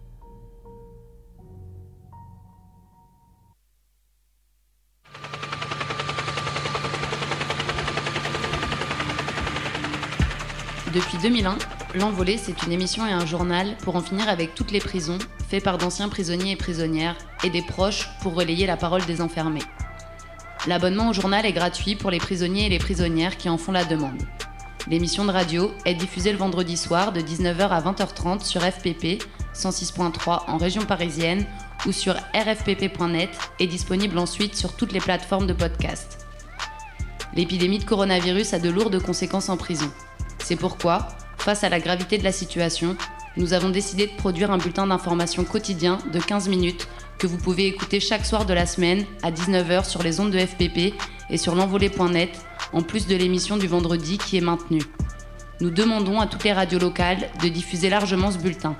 [10.95, 11.57] Depuis 2001,
[11.95, 15.17] L'Envolée, c'est une émission et un journal pour en finir avec toutes les prisons,
[15.49, 19.63] fait par d'anciens prisonniers et prisonnières, et des proches pour relayer la parole des enfermés.
[20.67, 23.83] L'abonnement au journal est gratuit pour les prisonniers et les prisonnières qui en font la
[23.83, 24.23] demande.
[24.87, 29.21] L'émission de radio est diffusée le vendredi soir de 19h à 20h30 sur FPP
[29.53, 31.45] 106.3 en région parisienne
[31.85, 36.25] ou sur rfpp.net et disponible ensuite sur toutes les plateformes de podcast.
[37.33, 39.91] L'épidémie de coronavirus a de lourdes conséquences en prison.
[40.47, 41.07] C'est pourquoi,
[41.39, 42.95] face à la gravité de la situation,
[43.35, 47.65] nous avons décidé de produire un bulletin d'information quotidien de 15 minutes que vous pouvez
[47.65, 50.93] écouter chaque soir de la semaine à 19h sur les ondes de FPP
[51.31, 52.29] et sur l'envolée.net,
[52.73, 54.83] en plus de l'émission du vendredi qui est maintenue.
[55.61, 58.75] Nous demandons à toutes les radios locales de diffuser largement ce bulletin.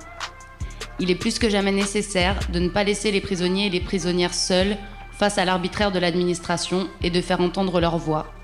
[1.00, 4.34] Il est plus que jamais nécessaire de ne pas laisser les prisonniers et les prisonnières
[4.34, 4.76] seuls
[5.10, 8.35] face à l'arbitraire de l'administration et de faire entendre leur voix.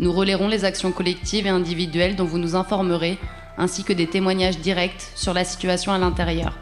[0.00, 3.18] Nous relayerons les actions collectives et individuelles dont vous nous informerez,
[3.56, 6.56] ainsi que des témoignages directs sur la situation à l'intérieur.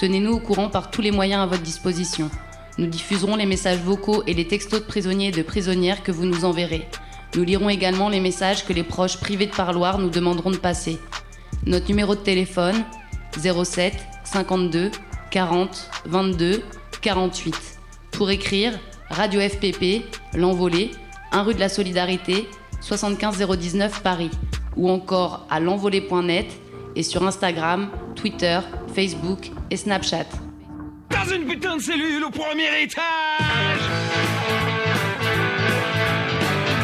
[0.00, 2.30] Tenez-nous au courant par tous les moyens à votre disposition.
[2.76, 6.26] Nous diffuserons les messages vocaux et les textos de prisonniers et de prisonnières que vous
[6.26, 6.86] nous enverrez.
[7.34, 10.98] Nous lirons également les messages que les proches privés de parloir nous demanderont de passer.
[11.66, 12.84] Notre numéro de téléphone
[13.36, 14.90] 07 52
[15.30, 16.62] 40 22
[17.00, 17.54] 48.
[18.12, 18.78] Pour écrire,
[19.10, 20.04] Radio FPP,
[20.34, 20.90] L'Envolée,
[21.32, 22.48] 1 rue de la Solidarité,
[22.80, 24.30] 75 019 Paris,
[24.76, 26.46] ou encore à l'envolée.net
[26.96, 28.60] et sur Instagram, Twitter,
[28.94, 30.26] Facebook et Snapchat.
[31.10, 33.02] Dans une putain de cellule au premier étage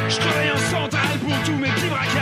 [0.08, 2.13] Je travaille en centrale pour tous mes petits braquages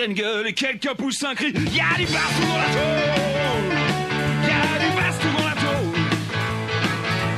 [0.00, 1.52] La sirène gueule et quelqu'un pousse un cri.
[1.52, 3.68] Y'a du partout dans la tôle
[4.48, 6.00] Y'a du baston dans la tôle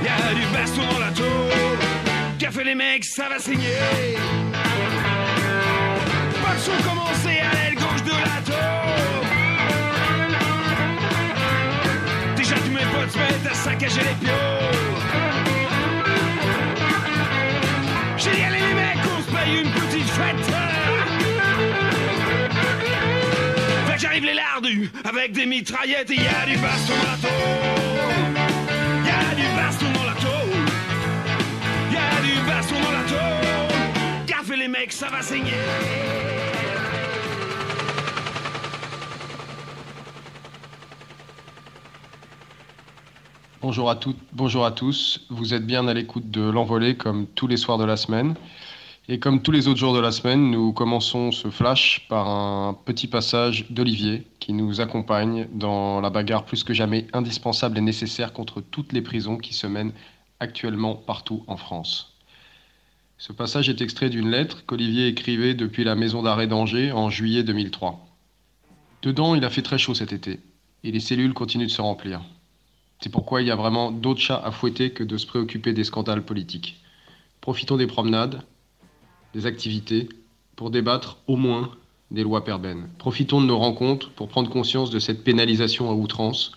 [0.05, 3.67] Y'a du baston dans la tôle fait les mecs, ça va saigner
[6.35, 9.27] Pas de commencé à l'aile gauche de la tôle
[12.37, 14.71] Déjà tous mes potes se mettent à saccager les pions
[18.19, 20.72] J'ai dit allez les mecs, on se paye une petite fête
[25.05, 28.33] avec des mitraillettes et y a du baston dans la tôle
[29.05, 30.67] Y a du baston dans la tôle
[31.91, 35.53] Y a du baston dans la tôle Gaffe les mecs, ça va saigner
[43.61, 45.25] Bonjour à toutes, bonjour à tous.
[45.31, 48.35] Vous êtes bien à l'écoute de l'envolée comme tous les soirs de la semaine.
[49.09, 52.73] Et comme tous les autres jours de la semaine, nous commençons ce flash par un
[52.73, 58.33] petit passage d'Olivier qui nous accompagne dans la bagarre plus que jamais indispensable et nécessaire
[58.33, 59.93] contre toutes les prisons qui se mènent
[60.39, 62.17] actuellement partout en France.
[63.19, 67.43] Ce passage est extrait d'une lettre qu'Olivier écrivait depuis la maison d'arrêt d'Angers en juillet
[67.43, 68.07] 2003.
[69.03, 70.39] Dedans, il a fait très chaud cet été
[70.85, 72.21] et les cellules continuent de se remplir.
[73.01, 75.83] C'est pourquoi il y a vraiment d'autres chats à fouetter que de se préoccuper des
[75.83, 76.81] scandales politiques.
[77.41, 78.45] Profitons des promenades,
[79.35, 80.09] des activités,
[80.57, 81.71] pour débattre au moins
[82.11, 82.89] des lois perbennes.
[82.99, 86.53] Profitons de nos rencontres pour prendre conscience de cette pénalisation à outrance,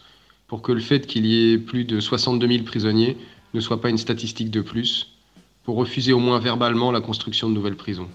[0.47, 3.17] pour que le fait qu'il y ait plus de 62 000 prisonniers
[3.53, 5.15] ne soit pas une statistique de plus,
[5.63, 8.09] pour refuser au moins verbalement la construction de nouvelles prisons.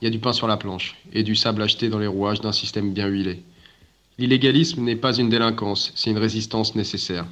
[0.00, 2.40] Il y a du pain sur la planche et du sable acheté dans les rouages
[2.40, 3.42] d'un système bien huilé.
[4.18, 7.26] L'illégalisme n'est pas une délinquance, c'est une résistance nécessaire.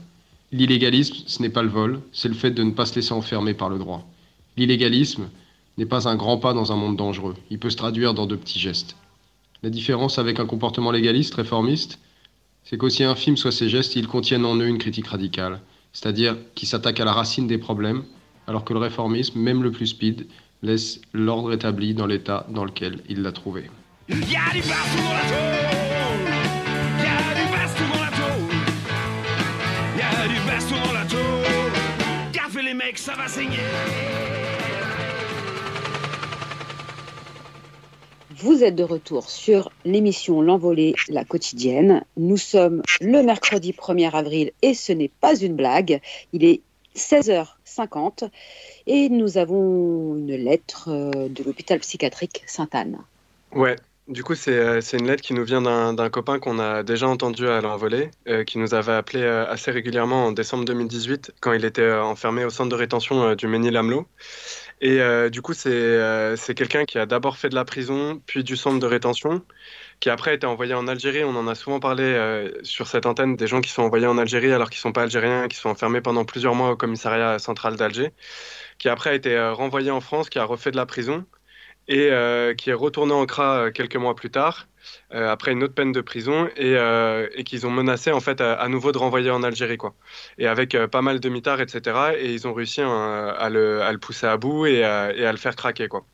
[0.50, 3.54] L'illégalisme, ce n'est pas le vol, c'est le fait de ne pas se laisser enfermer
[3.54, 4.08] par le droit.
[4.56, 5.28] L'illégalisme
[5.80, 8.36] n'est pas un grand pas dans un monde dangereux, il peut se traduire dans de
[8.36, 8.96] petits gestes.
[9.62, 11.98] La différence avec un comportement légaliste, réformiste,
[12.64, 15.62] c'est qu'aussi infimes soient ces gestes, ils contiennent en eux une critique radicale,
[15.94, 18.04] c'est-à-dire qui s'attaque à la racine des problèmes,
[18.46, 20.26] alors que le réformisme, même le plus speed,
[20.62, 23.70] laisse l'ordre établi dans l'état dans lequel il l'a trouvé.
[30.46, 31.06] Baston dans la
[38.42, 42.02] Vous êtes de retour sur l'émission L'Envolée, la quotidienne.
[42.16, 46.00] Nous sommes le mercredi 1er avril et ce n'est pas une blague.
[46.32, 46.62] Il est
[46.96, 48.30] 16h50
[48.86, 53.00] et nous avons une lettre euh, de l'hôpital psychiatrique Sainte-Anne.
[53.54, 53.76] Ouais,
[54.08, 57.08] du coup, c'est euh, c'est une lettre qui nous vient d'un copain qu'on a déjà
[57.08, 61.66] entendu à l'envolée, euh, qui nous avait appelé assez régulièrement en décembre 2018, quand il
[61.66, 64.06] était enfermé au centre de rétention du Ménil-Amelot.
[64.82, 68.42] Et euh, du coup, c'est euh, quelqu'un qui a d'abord fait de la prison, puis
[68.44, 69.44] du centre de rétention,
[70.00, 71.22] qui après a été envoyé en Algérie.
[71.24, 74.16] On en a souvent parlé euh, sur cette antenne, des gens qui sont envoyés en
[74.18, 77.38] Algérie alors qu'ils ne sont pas algériens, qui sont enfermés pendant plusieurs mois au commissariat
[77.38, 78.12] central d'Alger,
[78.78, 81.26] qui après a été euh, renvoyé en France, qui a refait de la prison
[81.88, 84.68] et euh, qui est retourné en CRA euh, quelques mois plus tard,
[85.10, 88.92] après une autre peine de prison, et, euh, qu'ils ont menacé en fait à, nouveau
[88.92, 89.94] de renvoyer en Algérie, quoi.
[90.38, 91.96] Et avec euh, pas mal de mitards, etc.
[92.18, 95.88] Et ils ont réussi à, à le, pousser à bout et à, le faire craquer,
[95.88, 96.04] quoi.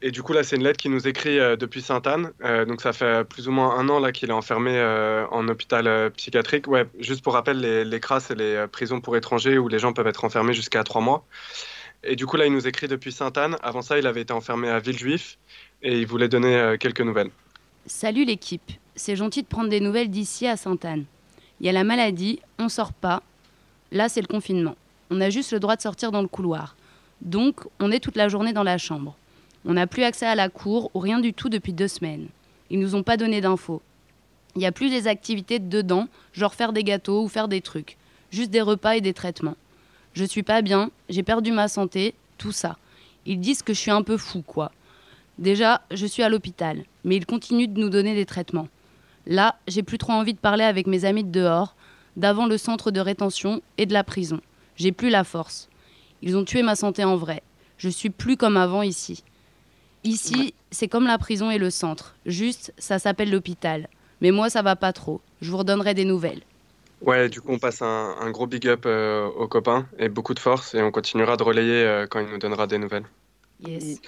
[0.00, 2.30] Et du coup, là, c'est une lettre qui nous écrit euh, depuis Sainte-Anne.
[2.44, 5.48] Euh, donc, ça fait plus ou moins un an là qu'il est enfermé euh, en
[5.48, 6.68] hôpital euh, psychiatrique.
[6.68, 9.80] Ouais, juste pour rappel, les, les CRA, c'est les euh, prisons pour étrangers où les
[9.80, 11.26] gens peuvent être enfermés jusqu'à trois mois.
[12.04, 13.56] Et du coup, là, il nous écrit depuis Sainte-Anne.
[13.60, 15.36] Avant ça, il avait été enfermé à Villejuif
[15.82, 17.30] et il voulait donner euh, quelques nouvelles.
[17.86, 21.04] Salut l'équipe, c'est gentil de prendre des nouvelles d'ici à Sainte-Anne.
[21.60, 23.22] Il y a la maladie, on sort pas.
[23.92, 24.76] Là, c'est le confinement.
[25.10, 26.76] On a juste le droit de sortir dans le couloir.
[27.22, 29.16] Donc, on est toute la journée dans la chambre.
[29.64, 32.28] On n'a plus accès à la cour ou rien du tout depuis deux semaines.
[32.70, 33.82] Ils nous ont pas donné d'infos.
[34.54, 37.96] Il n'y a plus des activités dedans, genre faire des gâteaux ou faire des trucs.
[38.30, 39.56] Juste des repas et des traitements.
[40.12, 42.76] Je suis pas bien, j'ai perdu ma santé, tout ça.
[43.24, 44.72] Ils disent que je suis un peu fou, quoi.
[45.38, 48.68] Déjà, je suis à l'hôpital, mais ils continuent de nous donner des traitements.
[49.26, 51.76] Là, j'ai plus trop envie de parler avec mes amis de dehors,
[52.16, 54.40] d'avant le centre de rétention et de la prison.
[54.76, 55.68] J'ai plus la force.
[56.22, 57.42] Ils ont tué ma santé en vrai.
[57.76, 59.22] Je suis plus comme avant ici.
[60.02, 62.16] Ici, c'est comme la prison et le centre.
[62.26, 63.88] Juste, ça s'appelle l'hôpital.
[64.20, 65.20] Mais moi, ça va pas trop.
[65.40, 66.42] Je vous redonnerai des nouvelles.
[67.00, 70.34] Ouais, du coup, on passe un, un gros big up euh, aux copains et beaucoup
[70.34, 73.06] de force et on continuera de relayer euh, quand il nous donnera des nouvelles.
[73.64, 74.00] Yes.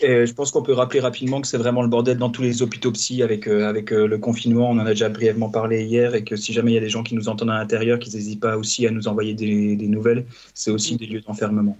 [0.00, 2.92] Je pense qu'on peut rappeler rapidement que c'est vraiment le bordel dans tous les hôpitaux
[2.92, 4.70] psy avec, euh, avec euh, le confinement.
[4.70, 6.88] On en a déjà brièvement parlé hier et que si jamais il y a des
[6.88, 10.24] gens qui nous entendent à l'intérieur, qu'ils n'hésitent pas aussi à nous envoyer des, nouvelles.
[10.54, 11.76] C'est aussi des lieux d'enfermement.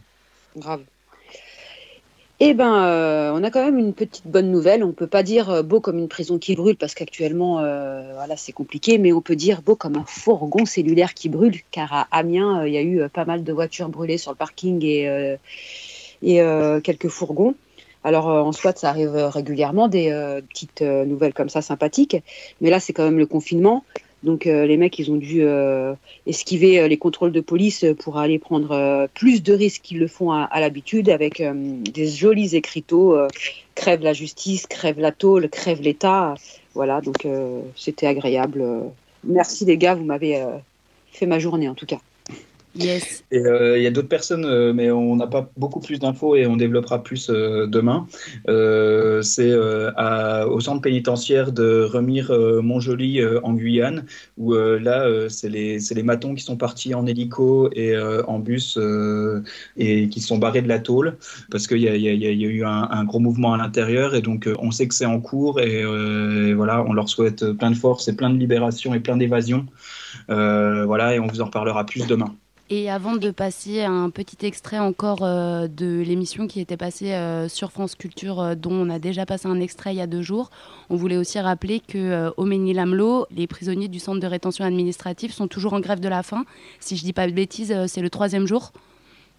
[0.57, 0.81] Grave.
[2.41, 4.83] Eh ben, euh, on a quand même une petite bonne nouvelle.
[4.83, 7.57] On peut pas dire beau comme une prison qui brûle parce qu'actuellement,
[8.15, 11.93] voilà, c'est compliqué, mais on peut dire beau comme un fourgon cellulaire qui brûle, car
[11.93, 15.37] à Amiens, il y a eu pas mal de voitures brûlées sur le parking et,
[16.23, 16.41] et
[16.83, 17.55] quelques fourgons.
[18.09, 22.17] Alors euh, en soit, ça arrive euh, régulièrement des euh, petites nouvelles comme ça sympathiques,
[22.63, 23.85] mais là, c'est quand même le confinement.
[24.23, 25.47] Donc les mecs, ils ont dû
[26.27, 30.43] esquiver les contrôles de police pour aller prendre plus de risques qu'ils le font à,
[30.43, 33.17] à l'habitude avec des jolis écriteaux
[33.77, 36.35] crève la justice, crève la tôle, crève l'État.
[36.75, 37.29] Voilà, donc
[37.77, 38.65] c'était agréable.
[39.23, 40.45] Merci les gars, vous m'avez
[41.13, 42.01] fait ma journée en tout cas.
[43.33, 46.47] Euh, il y a d'autres personnes, euh, mais on n'a pas beaucoup plus d'infos et
[46.47, 48.07] on développera plus euh, demain.
[49.23, 54.05] C'est au centre pénitentiaire de Remire-Montjoly euh, en Guyane,
[54.37, 58.79] où là, c'est les, matons qui sont partis en hélico et en bus
[59.77, 61.17] et qui sont barrés de la tôle
[61.51, 64.95] parce qu'il y a, eu un, gros mouvement à l'intérieur et donc on sait que
[64.95, 65.85] c'est en cours et,
[66.55, 69.67] voilà, on leur souhaite plein de force et plein de libération et plein d'évasion.
[70.29, 72.35] Voilà, et on vous en reparlera plus demain.
[72.71, 77.15] Et avant de passer à un petit extrait encore euh, de l'émission qui était passée
[77.15, 80.07] euh, sur France Culture, euh, dont on a déjà passé un extrait il y a
[80.07, 80.51] deux jours,
[80.91, 85.49] on voulait aussi rappeler que au Mesnil-Amelot, les prisonniers du centre de rétention administrative sont
[85.49, 86.45] toujours en grève de la faim.
[86.79, 88.73] Si je dis pas de bêtises, c'est le troisième jour.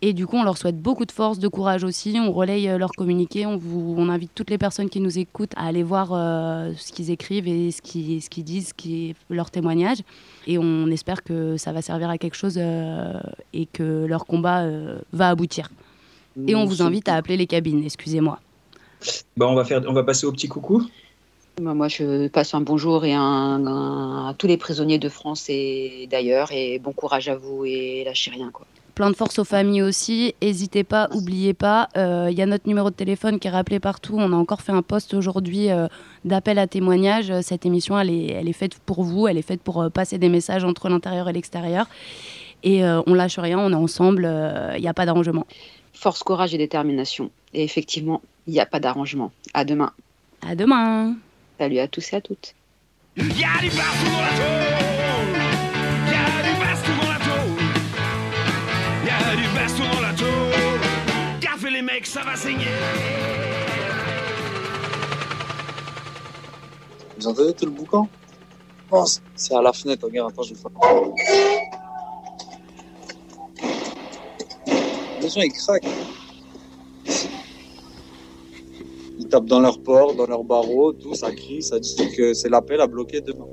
[0.02, 2.18] Et du coup, on leur souhaite beaucoup de force, de courage aussi.
[2.20, 3.46] On relaye euh, leur communiqué.
[3.46, 6.94] On, vous, on invite toutes les personnes qui nous écoutent à aller voir euh, ce
[6.94, 9.98] qu'ils écrivent et ce qu'ils, disent, ce qui est leur témoignage.
[10.48, 13.20] Et on espère que ça va servir à quelque chose euh,
[13.54, 15.70] et que leur combat euh, va aboutir.
[16.48, 18.40] Et on vous invite à appeler les cabines, excusez-moi.
[19.36, 20.88] Bah, on, va faire, on va passer au petit coucou.
[21.62, 25.48] Bah, Moi, je passe un bonjour et un, un- à tous les prisonniers de France
[25.50, 26.54] et d'ailleurs.
[26.54, 28.50] Et bon courage à vous et lâchez rien.
[28.52, 28.66] Quoi.
[29.00, 30.36] Plein de force aux familles aussi.
[30.42, 31.88] N'hésitez pas, oubliez pas.
[31.96, 34.16] Il y a notre numéro de téléphone qui est rappelé partout.
[34.18, 35.88] On a encore fait un post aujourd'hui euh,
[36.26, 37.32] d'appel à témoignage.
[37.40, 39.30] Cette émission, elle est, elle est faite pour vous.
[39.30, 41.88] Elle est faite pour euh, passer des messages entre l'intérieur et l'extérieur.
[42.64, 44.30] Et euh, on lâche rien, on est ensemble.
[44.76, 45.48] Il n'y a pas d'arrangement.
[45.94, 47.32] Force, courage et détermination.
[47.54, 49.32] Et effectivement, il n'y a pas d'arrangement.
[49.54, 49.94] À demain.
[50.46, 51.16] À demain.
[51.58, 52.54] Salut à tous et à toutes.
[62.04, 62.66] Ça va saigner
[67.18, 68.08] Vous entendez tout le boucan?
[68.92, 70.72] Non, c'est- c'est à la fenêtre, regarde, attends, je vais faire.
[75.22, 75.86] Les gens, ils craquent.
[79.20, 82.50] Ils tapent dans leur porte, dans leurs barreaux, tout, ça crie, ça dit que c'est
[82.50, 83.46] l'appel à bloquer demain.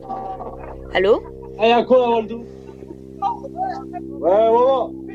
[0.95, 1.21] Allô?
[1.59, 2.45] Ah, y'a quoi, Waldo?
[4.21, 5.06] Ouais, ouais, ouais.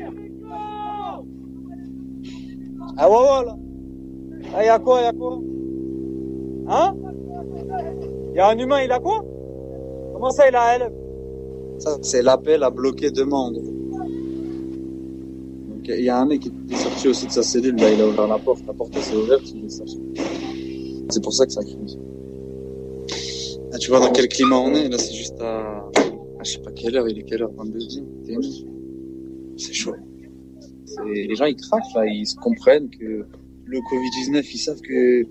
[2.96, 3.56] Ah, ouais, là.
[4.54, 5.40] Ah, y'a quoi, y'a quoi?
[6.68, 6.94] Hein?
[8.34, 9.24] Y'a un humain, il a quoi?
[10.12, 10.92] Comment ça, il a elle?
[11.78, 13.10] Ça, c'est l'appel à bloquer.
[13.10, 13.54] Donc,
[15.88, 18.06] il y a un mec qui est sorti aussi de sa cellule, là, il a
[18.06, 18.64] ouvert la porte.
[18.66, 20.00] La porte s'est ouverte, il est sorti.
[21.08, 21.98] C'est pour ça que ça crie.
[23.72, 25.78] Ah, tu vois dans quel climat on est Là, c'est juste à.
[25.78, 27.78] à je sais pas quelle heure, il est quelle heure 22
[29.56, 29.94] C'est chaud.
[31.06, 33.26] Les gens, ils craquent, ils se comprennent que
[33.64, 35.22] le Covid-19, ils savent que,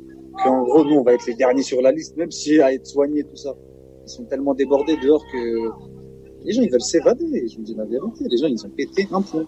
[0.43, 2.85] qu'en gros, nous, on va être les derniers sur la liste, même si à être
[2.85, 3.55] soignés, tout ça.
[4.05, 5.69] Ils sont tellement débordés dehors que
[6.43, 7.47] les gens, ils veulent s'évader.
[7.47, 8.25] Je vous dis la vérité.
[8.29, 9.45] Les gens, ils ont pété un plomb.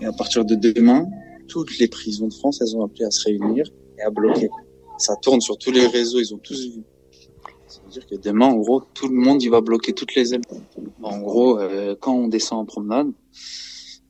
[0.00, 1.06] Et à partir de demain,
[1.48, 3.66] toutes les prisons de France, elles ont appelé à se réunir
[3.98, 4.48] et à bloquer.
[4.98, 6.82] Ça tourne sur tous les réseaux, ils ont tous vu.
[7.90, 10.32] Ça veut dire que demain, en gros, tout le monde, il va bloquer toutes les
[10.32, 10.42] ailes.
[11.02, 13.10] En gros, euh, quand on descend en promenade,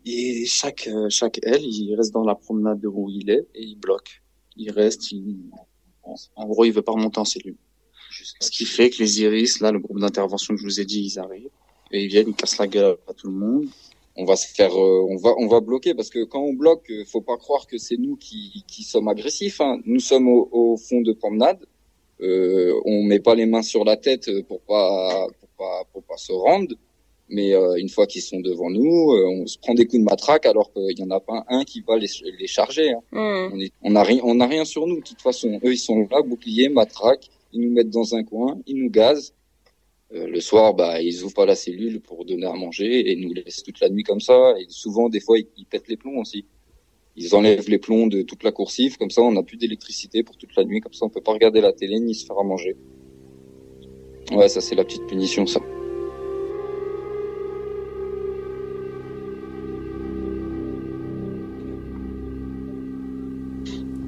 [0.05, 3.62] et chaque, euh, chaque aile, il reste dans la promenade de où il est et
[3.62, 4.22] il bloque.
[4.57, 5.39] Il reste, il,
[6.03, 7.57] en gros, il veut pas remonter en cellule.
[8.41, 11.03] Ce qui fait que les iris, là, le groupe d'intervention que je vous ai dit,
[11.03, 11.49] ils arrivent
[11.91, 13.66] et ils viennent, ils cassent la gueule à tout le monde.
[14.16, 16.93] on va se faire, euh, on va, on va bloquer parce que quand on bloque,
[17.07, 19.62] faut pas croire que c'est nous qui, qui sommes agressifs.
[19.62, 19.81] Hein.
[19.87, 21.64] Nous sommes au, au fond de promenade.
[22.23, 26.16] Euh, on met pas les mains sur la tête pour pas, pour pas, pour pas
[26.16, 26.75] se rendre.
[27.31, 30.05] Mais euh, une fois qu'ils sont devant nous, euh, on se prend des coups de
[30.05, 32.09] matraque alors qu'il y en a pas un qui va les,
[32.39, 32.91] les charger.
[32.91, 33.03] Hein.
[33.12, 33.55] Mm.
[33.55, 35.61] On, est, on a rien, on a rien sur nous de toute façon.
[35.64, 37.29] Eux, ils sont là, bouclier, matraque.
[37.53, 39.33] Ils nous mettent dans un coin, ils nous gazent.
[40.12, 43.33] Euh, le soir, bah, ils ouvrent pas la cellule pour donner à manger et nous
[43.33, 44.55] laissent toute la nuit comme ça.
[44.59, 46.47] Et souvent, des fois, ils, ils pètent les plombs aussi.
[47.23, 50.39] Ils enlèvent les plombs de toute la coursive, comme ça, on n'a plus d'électricité pour
[50.39, 50.81] toute la nuit.
[50.81, 52.77] Comme ça, on peut pas regarder la télé ni se faire à manger.
[54.33, 55.61] Ouais, ça c'est la petite punition, ça.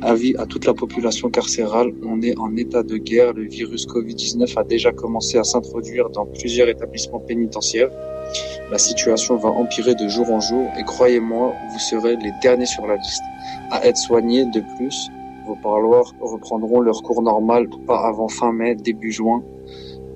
[0.00, 3.34] Avis à toute la population carcérale, on est en état de guerre.
[3.34, 7.90] Le virus Covid-19 a déjà commencé à s'introduire dans plusieurs établissements pénitentiaires.
[8.70, 12.86] La situation va empirer de jour en jour et croyez-moi, vous serez les derniers sur
[12.86, 13.22] la liste
[13.70, 14.46] à être soignés.
[14.46, 15.10] De plus,
[15.46, 19.42] vos parloirs reprendront leur cours normal pas avant fin mai, début juin.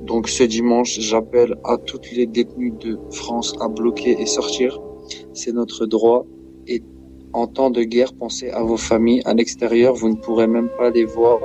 [0.02, 4.80] Donc ce dimanche, j'appelle à toutes les détenus de France à bloquer et sortir.
[5.32, 6.24] C'est notre droit
[6.66, 6.82] et
[7.32, 9.94] en temps de guerre, pensez à vos familles à l'extérieur.
[9.94, 11.40] Vous ne pourrez même pas les voir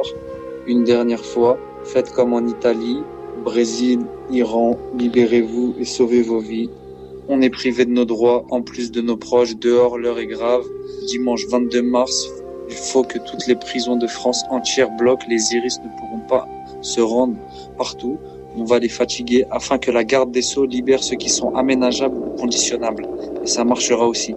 [0.68, 1.58] une dernière fois.
[1.84, 3.02] Faites comme en Italie,
[3.44, 4.78] Brésil, Iran.
[4.98, 6.70] Libérez-vous et sauvez vos vies.
[7.28, 9.56] On est privé de nos droits, en plus de nos proches.
[9.58, 10.66] Dehors, l'heure est grave.
[11.08, 12.30] Dimanche 22 mars,
[12.70, 15.26] il faut que toutes les prisons de France entières bloquent.
[15.30, 16.48] Les iris ne pourront pas
[16.82, 17.36] se rendre
[17.78, 18.18] partout.
[18.56, 22.18] On va les fatiguer afin que la garde des Sceaux libère ceux qui sont aménageables
[22.18, 23.08] ou conditionnables.
[23.44, 24.36] Et ça marchera aussi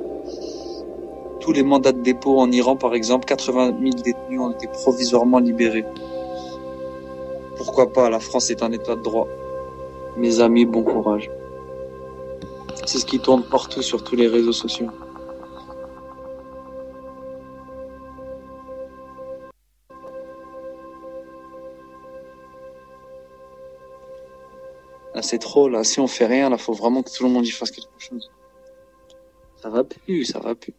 [1.44, 5.40] tous les mandats de dépôt en Iran, par exemple, 80 000 détenus ont été provisoirement
[5.40, 5.84] libérés.
[7.58, 8.08] Pourquoi pas?
[8.08, 9.28] La France est un état de droit.
[10.16, 11.30] Mes amis, bon courage.
[12.86, 14.88] C'est ce qui tourne partout sur tous les réseaux sociaux.
[25.14, 25.82] Là, c'est trop, là.
[25.84, 28.30] Si on fait rien, là, faut vraiment que tout le monde y fasse quelque chose.
[29.56, 30.74] Ça va plus, ça va plus.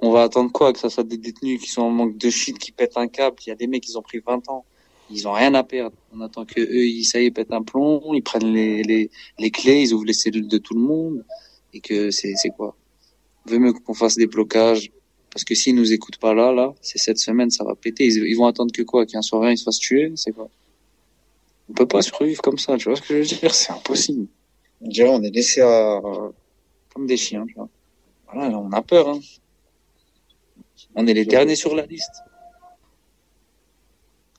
[0.00, 0.72] On va attendre quoi?
[0.72, 3.36] Que ça soit des détenus qui sont en manque de shit, qui pètent un câble.
[3.46, 4.64] Il y a des mecs qui ont pris 20 ans.
[5.12, 5.96] Ils ont rien à perdre.
[6.12, 9.10] On attend que eux, ils, ça y est, pètent un plomb, ils prennent les, les,
[9.38, 11.24] les clés, ils ouvrent les cellules de tout le monde.
[11.74, 12.76] Et que c'est, c'est quoi?
[13.46, 14.90] Veut mieux qu'on fasse des blocages.
[15.30, 18.06] Parce que s'ils nous écoutent pas là, là, c'est cette semaine, ça va péter.
[18.06, 19.06] Ils, vont attendre que quoi?
[19.06, 20.12] Qu'un soir, ils se fassent tuer?
[20.16, 20.48] C'est quoi?
[21.68, 23.54] On peut pas survivre comme ça, tu vois ce que je veux dire?
[23.54, 24.26] C'est impossible.
[24.80, 26.00] Dirait on est laissé à...
[26.92, 27.68] comme des chiens, tu vois.
[28.30, 29.20] Voilà, là, on a peur, hein.
[30.94, 32.16] On est les derniers sur la liste.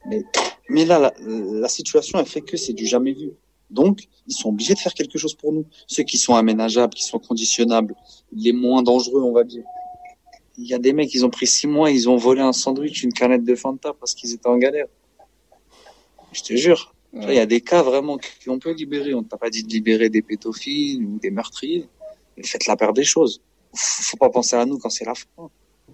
[0.06, 0.24] Mais,
[0.70, 3.32] mais là, la, la situation, elle fait que c'est du jamais vu.
[3.70, 5.66] Donc, ils sont obligés de faire quelque chose pour nous.
[5.88, 7.96] Ceux qui sont aménageables, qui sont conditionnables,
[8.32, 9.64] les moins dangereux, on va dire.
[10.58, 13.04] Il y a des mecs, ils ont pris six mois, ils ont volé un sandwich,
[13.04, 14.86] une canette de Fanta parce qu'ils étaient en galère.
[16.32, 16.94] Je te jure.
[17.14, 19.14] Il y a des cas vraiment qu'on peut libérer.
[19.14, 21.88] On t'a pas dit de libérer des pédophiles ou des meurtriers.
[22.44, 23.42] Faites la paire des choses.
[23.76, 25.50] Faut pas penser à nous quand c'est la fin.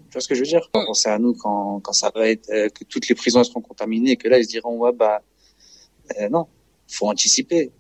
[0.10, 0.64] Tu vois ce que je veux dire?
[0.74, 3.62] Faut penser à nous quand, quand ça va être euh, que toutes les prisons seront
[3.62, 5.22] contaminées et que là ils se diront ouais bah
[6.20, 6.48] euh, non,
[6.88, 7.72] faut anticiper.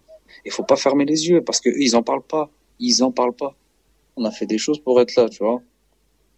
[0.45, 2.51] Il faut pas fermer les yeux parce que eux, ils en parlent pas.
[2.79, 3.55] Ils en parlent pas.
[4.15, 5.61] On a fait des choses pour être là, tu vois.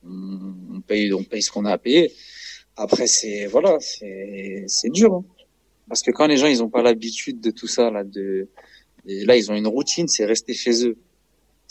[0.06, 2.12] On on paye, on paye ce qu'on a à payer.
[2.78, 5.14] Après c'est voilà, c'est c'est dur.
[5.14, 5.26] hein.
[5.90, 8.48] Parce que quand les gens ils ont pas l'habitude de tout ça là, de
[9.06, 10.98] et là ils ont une routine, c'est rester chez eux.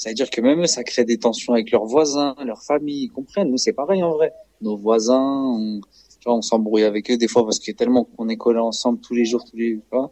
[0.01, 3.03] Ça veut dire que même eux, ça crée des tensions avec leurs voisins, leurs familles,
[3.05, 3.51] ils comprennent.
[3.51, 4.33] Nous, c'est pareil en vrai.
[4.63, 8.31] Nos voisins, on, tu vois, on s'embrouille avec eux des fois parce que tellement qu'on
[8.31, 10.11] est collés ensemble tous les jours, tous les vois.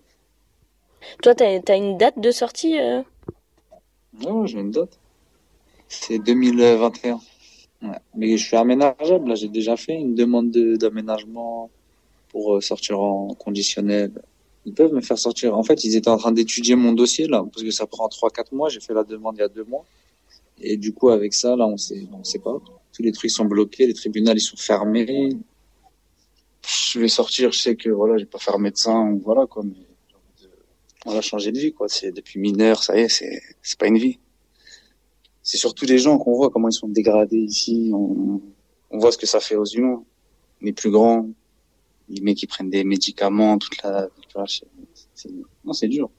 [1.22, 3.01] Toi, t'as as une date de sortie euh?
[4.20, 4.99] Non, j'ai une date.
[5.89, 7.18] C'est 2021.
[7.80, 7.89] Ouais.
[8.14, 9.26] Mais je suis aménageable.
[9.30, 11.70] Là, j'ai déjà fait une demande de- d'aménagement
[12.28, 14.12] pour euh, sortir en conditionnel.
[14.65, 15.57] Ils peuvent me faire sortir.
[15.57, 18.55] En fait, ils étaient en train d'étudier mon dossier là, parce que ça prend 3-4
[18.55, 18.69] mois.
[18.69, 19.85] J'ai fait la demande il y a deux mois.
[20.61, 22.59] Et du coup, avec ça, là, on sait, on sait pas.
[22.93, 25.37] Tous les trucs sont bloqués, les tribunaux ils sont fermés.
[26.67, 29.87] Je vais sortir, je sais que voilà, je vais pas faire médecin voilà quoi, mais
[31.05, 31.89] voilà, changer de vie quoi.
[31.89, 34.19] C'est depuis mineur, ça y est, c'est c'est pas une vie.
[35.43, 37.91] C'est surtout les gens qu'on voit comment ils sont dégradés ici.
[37.95, 38.43] On,
[38.91, 40.03] on voit ce que ça fait aux humains.
[40.61, 41.29] Les plus grands,
[42.09, 44.09] les mecs qui prennent des médicaments toute la,
[44.47, 45.31] c'est-
[45.65, 46.11] non c'est dur.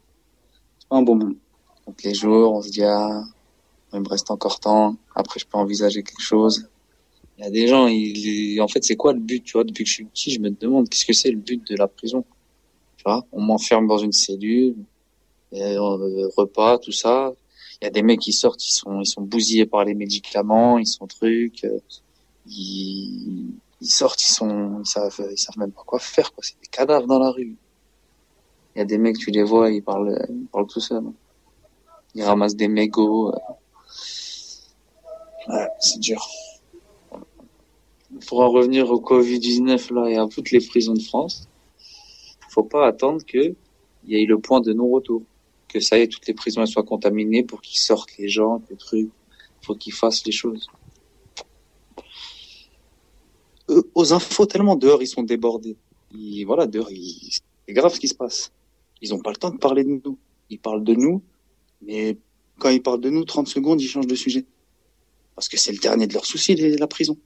[0.80, 1.36] C'est pas un bon moment.
[1.88, 3.24] Donc les jours, on se dit ah,
[3.94, 4.96] il me reste encore temps.
[5.16, 6.70] Après, je peux envisager quelque chose.
[7.38, 9.84] Il y a des gens, ils, en fait, c'est quoi le but, tu vois, depuis
[9.86, 12.26] que je suis petit, je me demande qu'est-ce que c'est le but de la prison?
[12.98, 14.76] Tu vois, on m'enferme dans une cellule,
[15.52, 17.34] et, euh, repas, tout ça.
[17.82, 20.78] Il y a des mecs qui sortent, ils sont, ils sont bousillés par les médicaments,
[20.80, 21.80] ils sont trucs, euh,
[22.46, 26.44] ils, ils sortent, ils sont, ils savent, ils savent même pas quoi faire, quoi.
[26.44, 27.56] C'est des cadavres dans la rue.
[28.76, 31.04] Il y a des mecs, tu les vois, ils parlent, ils parlent tout seuls.
[32.16, 33.34] Ils ramassent des mégots.
[33.34, 33.38] euh.
[35.48, 36.28] Ouais, c'est dur.
[38.28, 41.48] Pour en revenir au Covid-19 là et à toutes les prisons de France,
[42.50, 43.56] faut pas attendre que
[44.06, 45.24] il y ait le point de non-retour,
[45.68, 48.76] que ça y est, toutes les prisons soient contaminées pour qu'ils sortent les gens, les
[48.78, 49.10] trucs.
[49.62, 50.68] Faut qu'ils fassent les choses.
[53.96, 55.78] Aux infos tellement dehors ils sont débordés.
[56.12, 58.52] Ils- voilà dehors c'est grave ce qui se passe.
[59.02, 60.18] Ils ont pas le temps de parler de nous.
[60.50, 61.22] Ils parlent de nous,
[61.82, 62.18] mais
[62.58, 64.46] quand ils parlent de nous, 30 secondes ils changent de sujet
[65.36, 67.18] parce que c'est le dernier de leurs soucis, la prison.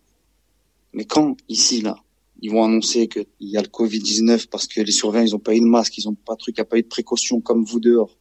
[0.94, 1.96] Mais quand, ici, là,
[2.42, 5.56] ils vont annoncer qu'il y a le Covid-19 parce que les surveillants, ils ont pas
[5.56, 7.64] eu de masque, ils ont pas de truc, il n'y pas eu de précaution comme
[7.64, 8.16] vous dehors,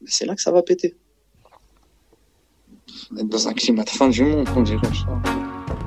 [0.00, 0.96] mais c'est là que ça va péter.
[3.12, 4.90] On est dans un climat de fin du monde, on dirait.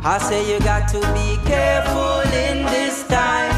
[0.08, 3.49] I say you got to be careful in this time.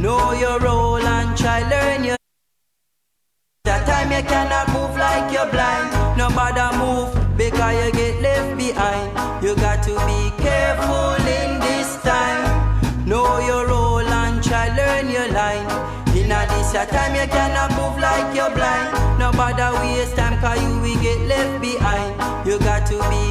[0.00, 2.16] Know your role and try learn your.
[2.16, 5.92] Line that time you cannot move like you're blind.
[6.16, 9.44] No matter move because you get left behind.
[9.44, 12.40] You got to be careful in this time.
[13.06, 15.68] Know your role and try learn your line.
[16.16, 18.88] In a this time you cannot move like you're blind.
[19.18, 22.16] No matter waste time cause you will get left behind.
[22.48, 23.21] You got to be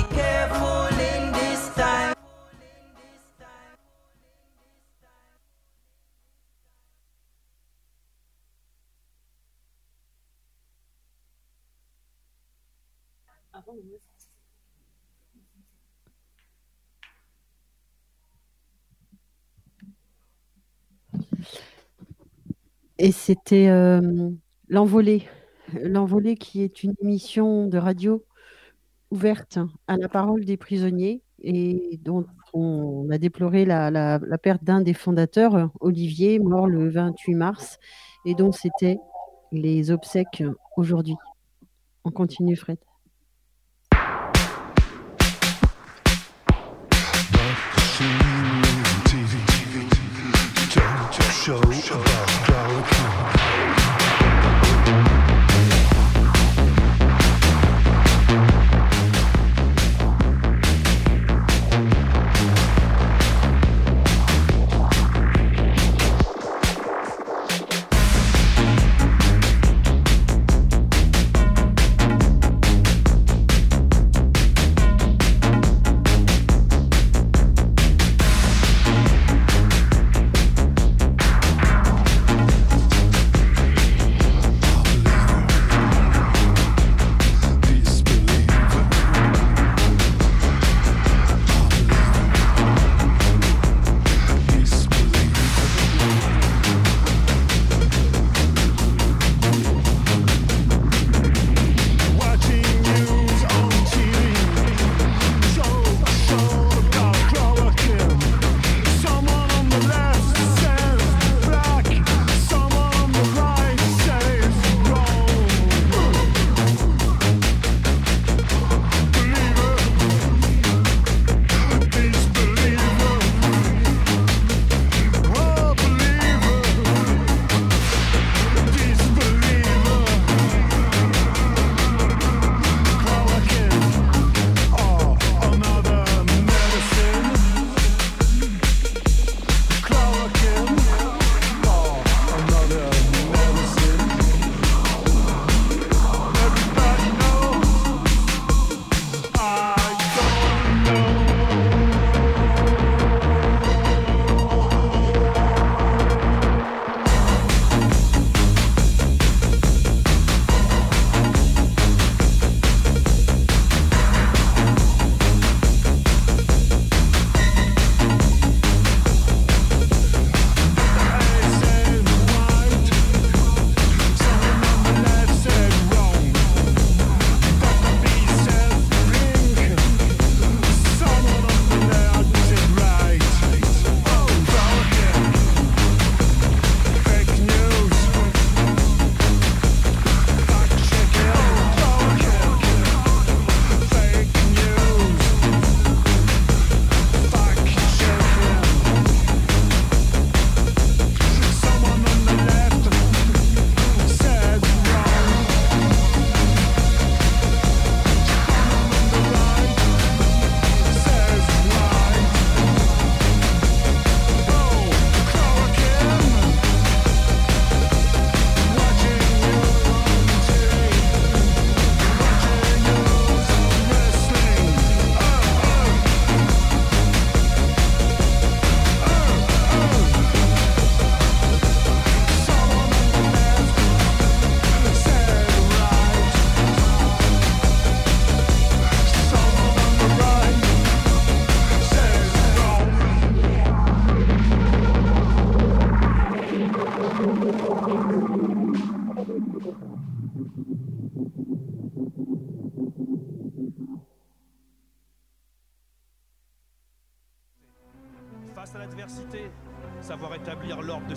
[22.98, 24.30] Et c'était euh,
[24.68, 25.24] L'Envolée.
[25.74, 28.26] L'Envolée qui est une émission de radio
[29.12, 34.64] ouverte à la parole des prisonniers et dont on a déploré la, la- la perte
[34.64, 37.80] d'un des fondateurs, Olivier, mort le 28 mars,
[38.26, 38.98] et dont c'était
[39.52, 40.44] les obsèques
[40.78, 41.16] aujourd'hui.
[42.06, 42.80] On continue, Fred.
[51.42, 53.01] show, show about.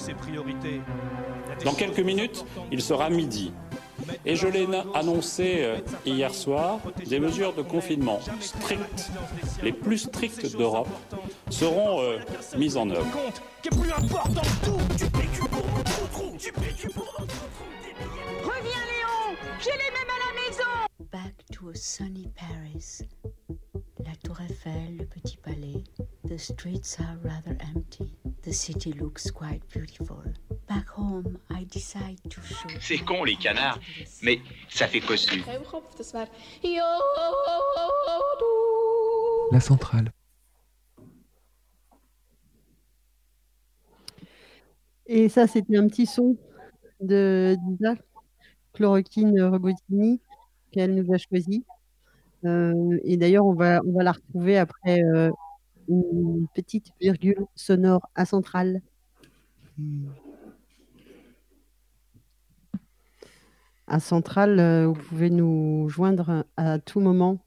[0.05, 0.81] Ses priorités.
[1.65, 3.53] Dans quelques minutes, il sera midi.
[4.27, 9.11] Et je l'ai annoncé euh, hier soir, des mesures de confinement strictes,
[9.63, 10.89] les plus strictes d'Europe,
[11.49, 12.19] seront euh,
[12.59, 13.07] mises en œuvre.
[18.43, 20.73] Reviens Léon, j'ai les mêmes à la maison.
[21.11, 23.09] Back to a sunny Paris.
[24.05, 25.83] La tour Eiffel, le petit palais.
[26.29, 28.13] The streets are rather empty.
[28.43, 30.23] The city looks quite beautiful.
[30.69, 32.69] Back home, I decide to show.
[32.81, 33.79] C'est con les canards,
[34.23, 35.43] mais ça fait cossu.
[39.53, 40.11] La centrale.
[45.07, 46.37] Et ça, c'était un petit son
[47.01, 47.95] de d'Isa,
[48.73, 50.21] Chloroquine Robotini,
[50.73, 51.65] qu'elle nous a choisi.
[52.45, 55.31] Euh, et d'ailleurs, on va, on va la retrouver après euh,
[55.89, 58.81] une petite virgule sonore à centrale.
[63.87, 67.39] À centrale, euh, vous pouvez nous joindre à tout moment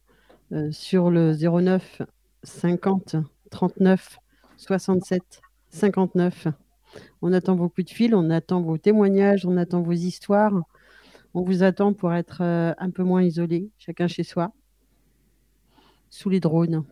[0.72, 2.02] sur le 09
[2.44, 3.18] 50
[3.52, 4.18] 39
[4.56, 6.48] 67 59.
[7.22, 10.54] On attend vos coups de fil, on attend vos témoignages, on attend vos histoires.
[11.34, 14.54] On vous attend pour être un peu moins isolé, chacun chez soi,
[16.10, 16.84] sous les drones.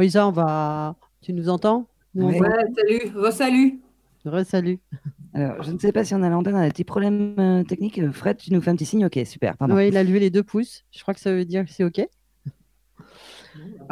[0.00, 0.96] Isa, on va.
[1.20, 1.88] Tu nous entends?
[2.14, 3.80] Nous, on salut, re-salut.
[4.24, 4.80] Re-salut.
[5.34, 7.64] Alors, je ne sais pas si on a l'antenne, on a des petits problèmes euh,
[7.64, 7.98] techniques.
[7.98, 9.54] Euh, Fred, tu nous fais un petit signe Ok, super.
[9.60, 10.84] Oui, il a levé les deux pouces.
[10.92, 11.98] Je crois que ça veut dire que c'est OK.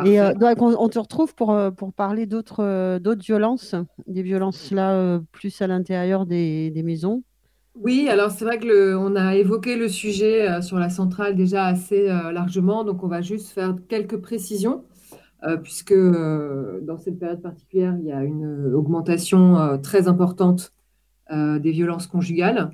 [0.05, 3.75] Et euh, donc, on, on te retrouve pour, pour parler d'autres euh, d'autres violences,
[4.07, 7.23] des violences là euh, plus à l'intérieur des, des maisons.
[7.75, 11.65] Oui, alors c'est vrai que on a évoqué le sujet euh, sur la centrale déjà
[11.67, 14.85] assez euh, largement, donc on va juste faire quelques précisions,
[15.45, 20.73] euh, puisque dans cette période particulière, il y a une augmentation très importante
[21.31, 22.71] des violences conjugales,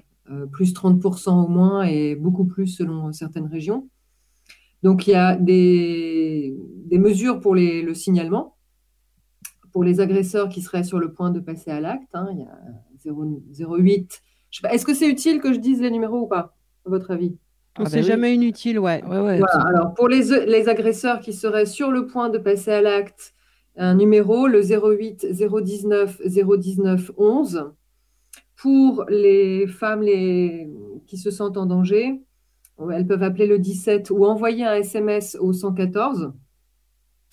[0.52, 3.88] plus 30% au moins et beaucoup plus selon certaines régions.
[4.82, 8.56] Donc il y a des, des mesures pour les- le signalement,
[9.72, 12.08] pour les agresseurs qui seraient sur le point de passer à l'acte.
[12.14, 12.58] hein, il y a
[12.98, 14.22] 0, 08.
[14.70, 17.36] Est-ce que c'est utile que je dise les numéros ou pas, à votre avis?
[17.78, 19.02] On sait jamais inutile, ouais.
[19.06, 23.34] Voilà, alors pour les, les agresseurs qui seraient sur le point de passer à l'acte,
[23.76, 27.70] un numéro, le 08 019 019 11.
[28.56, 30.68] Pour les femmes les,
[31.06, 32.20] qui se sentent en danger,
[32.92, 36.32] elles peuvent appeler le 17 ou envoyer un SMS au 114.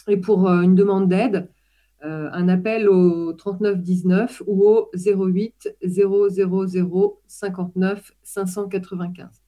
[0.07, 1.49] Et pour euh, une demande d'aide,
[2.33, 9.41] un appel au 3919 ou au 08 000 59 595.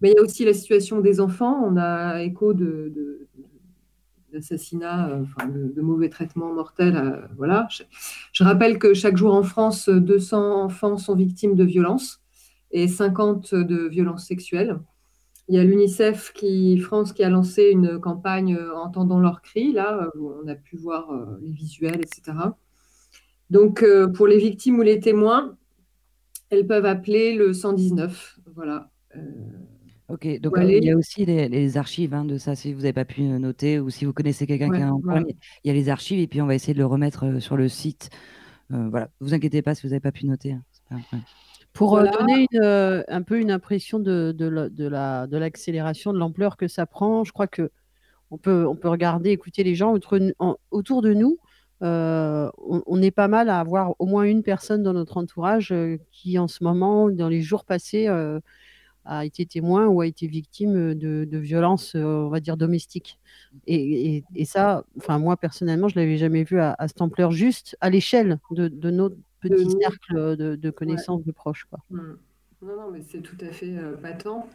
[0.00, 1.62] Mais il y a aussi la situation des enfants.
[1.64, 3.28] On a écho de, de-
[4.32, 5.24] d'assassinats, euh,
[5.74, 6.96] de mauvais traitements mortels.
[6.96, 7.68] euh, voilà.
[7.70, 7.82] Je,
[8.32, 12.20] je rappelle que chaque jour en France, 200 enfants sont victimes de violences
[12.70, 14.78] et 50 de violences sexuelles.
[15.52, 19.70] Il y a l'UNICEF qui, France qui a lancé une campagne euh, Entendons leurs cris,
[19.72, 22.32] là, où on a pu voir euh, les visuels, etc.
[23.50, 25.58] Donc, euh, pour les victimes ou les témoins,
[26.48, 28.38] elles peuvent appeler le 119.
[28.54, 28.90] Voilà.
[29.14, 29.20] Euh,
[30.08, 32.80] Ok, donc euh, il y a aussi les, les archives hein, de ça, si vous
[32.80, 35.24] n'avez pas pu euh, noter ou si vous connaissez quelqu'un qui a un problème,
[35.64, 37.56] il y a les archives et puis on va essayer de le remettre euh, sur
[37.56, 38.10] le site.
[38.72, 40.52] Euh, voilà, vous inquiétez pas si vous n'avez pas pu noter.
[40.52, 41.18] hein, c'est pas.
[41.72, 42.16] Pour euh, Voilà.
[42.18, 46.18] donner une, euh, un peu une impression de, de la- de la- de l'accélération, de
[46.18, 47.70] l'ampleur que ça prend, je crois que
[48.30, 51.38] on peut, on peut regarder, écouter les gens autour, en- autour de nous.
[51.82, 55.72] Euh, on, on est pas mal à avoir au moins une personne dans notre entourage
[55.72, 58.38] euh, qui, en ce moment, dans les jours passés, euh,
[59.04, 63.18] a été témoin ou a été victime de, de violences, on va dire, domestiques.
[63.66, 67.32] Et, et- et ça, enfin, moi, personnellement, je l'avais jamais vu à, à cette ampleur
[67.32, 69.16] juste à l'échelle de, de notre
[69.48, 69.80] petit nous.
[69.80, 71.64] cercle de, de connaissances, de proches.
[71.70, 71.80] Quoi.
[71.90, 72.16] Hmm.
[72.62, 74.46] Non, non, mais c'est tout à fait euh, patent.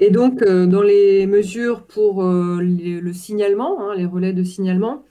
[0.00, 4.42] Et donc, euh, dans les mesures pour euh, les- le signalement, hein, les relais de
[4.42, 5.04] signalement,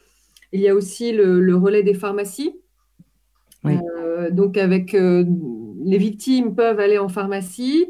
[0.52, 2.60] il y a aussi le, le relais des pharmacies.
[3.64, 3.78] Oui.
[3.98, 5.24] Euh, donc, avec euh,
[5.84, 7.88] les victimes peuvent aller en pharmacie,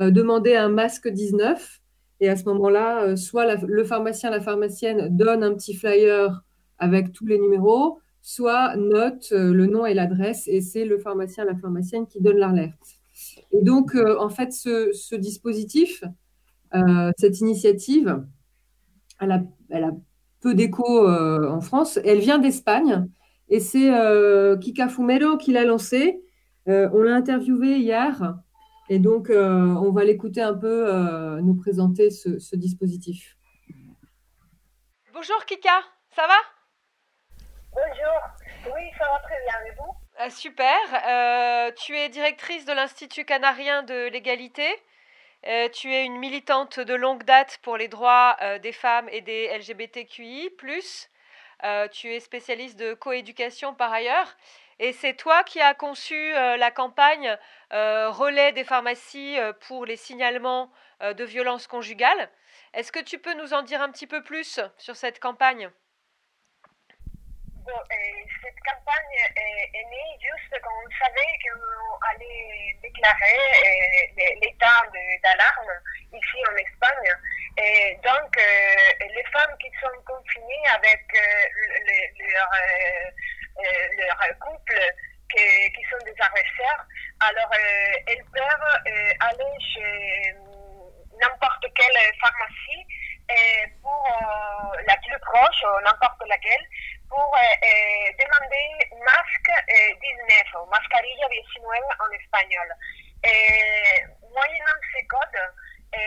[0.00, 1.80] euh, demander un masque 19,
[2.20, 6.42] et à ce moment-là, euh, soit la- le pharmacien, la pharmacienne donne un petit flyer
[6.78, 11.44] avec tous les numéros, soit note euh, le nom et l'adresse, et c'est le pharmacien,
[11.44, 12.98] la pharmacienne qui donne l'alerte.
[13.52, 16.04] Et donc, euh, en fait, ce, dispositif,
[16.74, 18.24] euh, cette initiative,
[19.20, 19.42] elle a,
[20.40, 21.98] peu d'écho en France.
[22.02, 23.06] Elle vient d'Espagne
[23.50, 23.90] et c'est
[24.58, 26.22] Kika Fumero qui l'a lancée.
[26.64, 28.38] On l'a interviewé hier
[28.88, 33.36] et donc on va l'écouter un peu nous présenter ce dispositif.
[35.12, 35.82] Bonjour Kika,
[36.16, 36.59] ça va?
[37.72, 38.74] Bonjour.
[38.74, 39.54] Oui, ça va très bien.
[39.66, 39.94] Et vous?
[40.18, 40.76] Ah, super.
[41.06, 44.68] Euh, tu es directrice de l'Institut canarien de l'égalité.
[45.46, 49.20] Euh, tu es une militante de longue date pour les droits euh, des femmes et
[49.20, 50.50] des LGBTQI.
[51.92, 54.36] Tu es spécialiste de coéducation par ailleurs.
[54.78, 57.36] Et c'est toi qui as conçu la campagne
[57.70, 59.36] relais des pharmacies
[59.68, 62.30] pour les signalements de violences conjugales.
[62.72, 65.70] Est-ce que tu peux nous en dire un petit peu plus sur cette campagne?
[67.66, 75.20] Cette campagne est, est née juste quand on savait qu'on allait déclarer euh, l'état de-
[75.22, 75.72] d'alarme
[76.12, 77.12] ici en Espagne.
[77.58, 83.10] Et donc, euh, les femmes qui sont confinées avec euh, le- le- leur, euh,
[83.58, 84.80] euh, leur couple
[85.30, 86.84] qui, qui sont des agresseurs,
[87.20, 90.34] alors euh, elles peuvent euh, aller chez
[91.20, 92.86] n'importe quelle pharmacie
[93.30, 96.64] euh, pour euh, la plus proche, ou n'importe laquelle,
[97.08, 102.68] pour euh, euh, demander masque euh, 19 ou mascarilla 19 en espagnol.
[103.24, 104.02] Et
[104.32, 105.42] moyennant ces codes,
[105.94, 105.98] euh,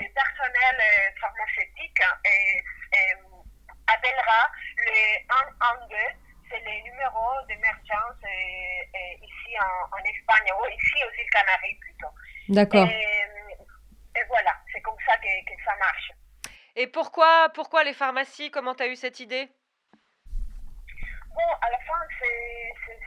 [0.00, 2.60] le personnel euh, pharmaceutique euh,
[2.94, 3.42] euh,
[3.88, 5.98] appellera le 112,
[6.50, 8.28] c'est le numéro d'émergence euh,
[8.94, 12.12] euh, ici en, en Espagne, ou ici aux îles Canaries plutôt.
[12.50, 12.88] D'accord.
[12.88, 13.26] Et,
[14.18, 16.10] et voilà, c'est comme ça que, que ça marche.
[16.76, 18.50] Et pourquoi, pourquoi les pharmacies?
[18.50, 19.48] Comment tu as eu cette idée
[21.34, 23.00] Bon, à la fin, c'est, c'est-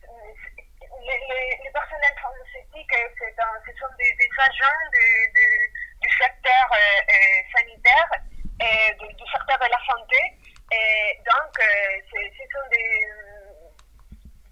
[0.00, 0.66] c'est-
[1.06, 5.68] les, les, les personnels pharmaceutiques, euh, c'est un- ce sont des, des agents de- de-
[6.02, 8.10] du secteur euh, euh, sanitaire
[8.60, 10.20] et du, du secteur de la santé.
[10.72, 12.90] Et donc, euh, c'est- ce sont des,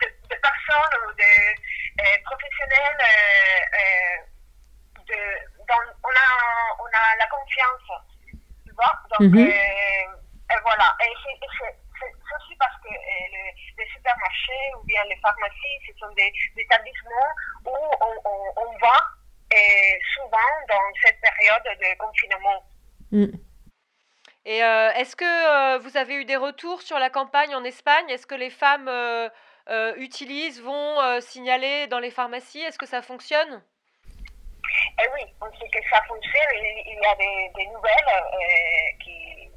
[0.06, 1.40] de- des personnes ou des
[1.98, 4.16] euh, professionnels euh, euh,
[5.08, 5.20] de,
[5.66, 6.28] dont on a,
[6.78, 7.88] on a la confiance.
[8.64, 9.48] Tu vois Donc, Mhm.
[9.48, 10.94] euh, et voilà.
[11.02, 15.02] Et c'est, et c'est- c'est c'est aussi parce que euh, le- les supermarchés ou bien
[15.04, 17.32] les pharmacies, ce sont des, des établissements
[17.64, 18.96] où on, on, on va
[19.54, 22.62] euh, souvent dans cette période de confinement.
[24.44, 28.08] Et euh, est-ce que euh, vous avez eu des retours sur la campagne en Espagne?
[28.08, 29.28] Est-ce que les femmes euh,
[29.68, 32.60] euh, utilisent, vont euh, signaler dans les pharmacies?
[32.60, 33.62] Est-ce que ça fonctionne?
[34.98, 36.50] Et oui, on sait que ça fonctionne.
[36.54, 39.50] Il, y a des, nouvelles euh, qui,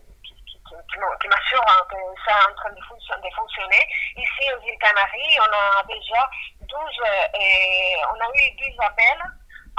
[0.69, 3.83] qui, m'assurent hein, que ça est en train de, fonction- de fonctionner.
[4.17, 6.29] Ici aux îles Canaries, on a déjà
[6.61, 9.23] 12, euh, et on a eu 12 appels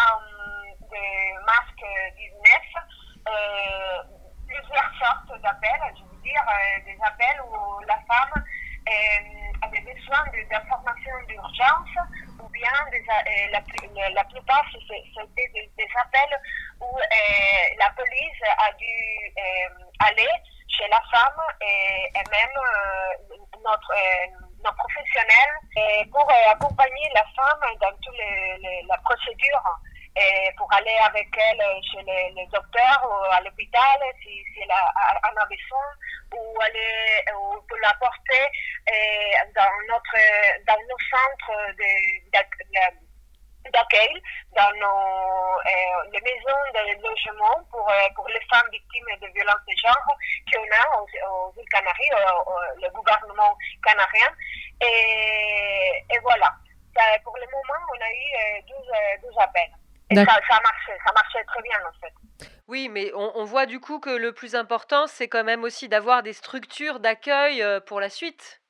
[0.00, 2.60] euh, de masques 19,
[3.28, 4.02] euh,
[4.46, 5.94] plusieurs sortes d'appels,
[6.36, 8.44] euh, des appels où la femme
[8.88, 11.94] euh, avait besoin d'informations d'urgence
[12.40, 13.60] ou bien des, euh, la,
[14.10, 16.38] la- plupart c'était des, appels
[16.80, 16.96] où
[17.78, 19.34] la police a dû
[20.00, 20.28] aller
[20.68, 22.56] chez la femme et, même
[23.62, 24.26] notre, euh,
[24.64, 28.16] nos professionnels pour accompagner la femme dans toute
[28.88, 29.78] la procédure
[30.16, 31.62] et pour aller avec elle
[31.92, 35.86] chez le, docteur ou à l'hôpital si, elle a- en a besoin
[36.34, 38.44] ou aller ou pour la porter
[38.88, 40.16] euh, dans notre
[40.66, 41.74] dans nos centres
[43.72, 44.22] d'accueil
[44.56, 49.64] dans nos euh, les maisons de logement pour, euh, pour les femmes victimes de violences
[49.68, 50.16] de genre
[50.52, 52.10] qu'on a aux, îles Canaries,
[52.46, 54.28] au- le gouvernement canarien.
[54.82, 56.52] Et, et voilà.
[57.22, 59.70] Pour le moment, on a eu euh, 12, euh, 12 appels.
[60.10, 62.12] Et ça, ça marchait, ça marchait très bien en fait.
[62.66, 65.88] Oui, mais on, on voit du coup que le plus important, c'est quand même aussi
[65.88, 68.60] d'avoir des structures d'accueil euh, pour la suite.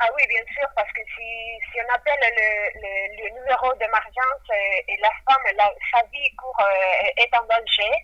[0.00, 1.28] Ah oui, bien sûr, parce que si,
[1.70, 6.34] si on appelle le, le, le numéro d'émergence et, et la femme, la, sa vie
[6.36, 7.94] court, euh, est en danger,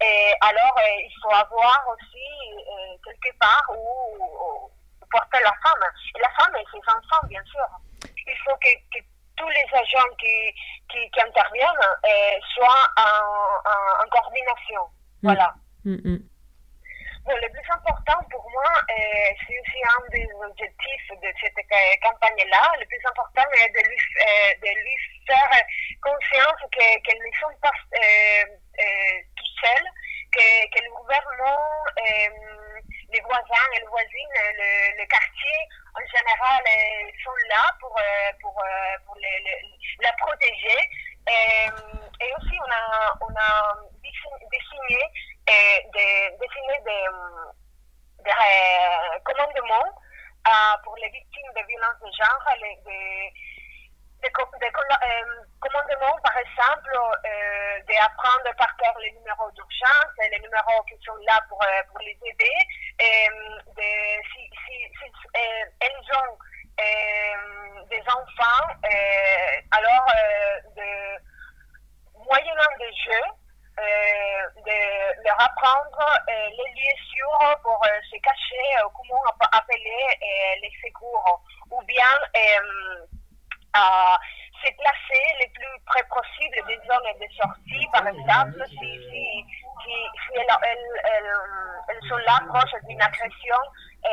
[0.00, 2.28] et alors euh, il faut avoir aussi
[2.68, 4.70] euh, quelque part où, où
[5.10, 5.84] porter la femme.
[6.16, 7.66] Et la femme et ses enfants, bien sûr.
[8.26, 9.04] Il faut que, que
[9.40, 10.36] tous les agents qui,
[10.90, 14.84] qui, qui interviennent euh, soient en, en, en coordination.
[15.22, 15.54] Voilà.
[17.26, 21.60] Bon, le plus important pour moi, euh, c'est aussi un des objectifs de cette
[22.02, 22.64] campagne-là.
[22.80, 25.52] Le plus important est de lui, euh, de lui faire
[26.02, 27.72] conscience que- qu'elles ne sont pas
[29.36, 29.90] toutes seules,
[30.32, 31.68] que, que le gouvernement,
[33.12, 35.58] les voisins et les voisines, le, le quartier
[35.94, 39.62] en général euh, sont là pour, euh, pour, euh, pour les-
[40.00, 40.80] la protéger.
[41.28, 45.02] Et aussi, on a, on a dessiné,
[45.46, 47.06] des, dessiné des,
[48.24, 48.32] des
[49.24, 49.90] commandements
[50.84, 53.32] pour les victimes de violences de genre, les, des,
[54.22, 54.30] des,
[55.60, 56.90] commandements, par exemple,
[57.86, 61.58] d'apprendre par cœur les numéros d'urgence, les numéros qui sont là pour,
[61.90, 62.58] pour les aider,
[63.00, 63.90] euh, de,
[64.34, 66.36] si, si, si euh, elles ont
[66.80, 68.66] euh, des enfants,
[69.70, 70.06] alors
[70.76, 71.16] de,
[72.28, 73.30] moyennant des jeux,
[74.66, 79.22] de leur apprendre les lieux sûrs pour se cacher, comment
[79.52, 82.18] appeler les secours, ou bien
[83.72, 84.18] à
[84.62, 89.09] se placer le plus près possible des zones de sortie, par exemple, si
[92.18, 93.56] là proches d'une agression
[94.04, 94.08] euh,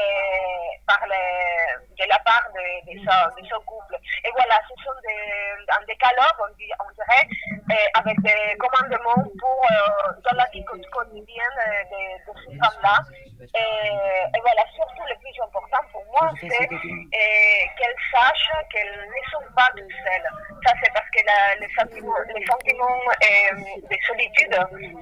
[0.86, 3.96] par le- de la part de, de, ce, de ce couple.
[4.26, 7.28] Et voilà, ce sont des, un décalogue, on, dit- on dirait,
[7.72, 11.60] euh, avec des commandements pour, euh, dans la vie quo- quotidienne
[11.92, 13.00] de, de ces femmes-là.
[13.40, 13.94] Et,
[14.36, 19.70] et voilà, surtout le plus important pour moi, c'est qu'elles sachent qu'elles ne sont pas
[19.76, 20.30] toutes seules.
[20.66, 20.92] Ça, c'est
[21.28, 23.56] la, le sentiment, le sentiment euh,
[23.90, 24.56] de solitude,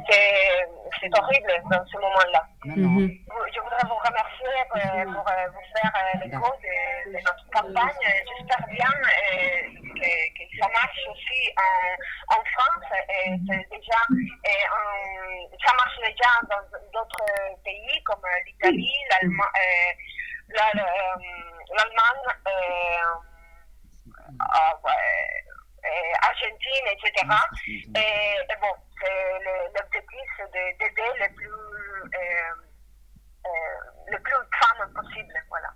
[0.09, 0.67] c'est
[1.01, 2.43] c'est horrible dans ce moment-là.
[2.65, 3.09] Mhm.
[3.53, 4.79] Je voudrais vous remercier pour,
[5.13, 8.01] pour, euh, vous faire euh, l'écho de, de notre campagne.
[8.07, 9.61] Euh, J'espère bien euh,
[9.93, 12.89] que, que ça marche aussi en, en France.
[13.09, 13.99] Et déjà,
[14.45, 16.63] et en- ça marche déjà dans
[16.93, 17.25] d'autres
[17.63, 19.91] pays comme euh, l'Italie, l'Allema- euh,
[20.55, 21.17] la- euh,
[21.75, 23.13] l'Allemagne, euh,
[24.39, 25.54] ah, ouais, euh,
[26.21, 27.27] Argentine, etc.
[27.95, 28.73] Et, et bon,
[29.75, 32.53] l'objectif, c'est de- d'aider le plus, euh,
[33.45, 33.49] euh,
[34.11, 35.33] le plus de femmes possible.
[35.49, 35.69] Voilà.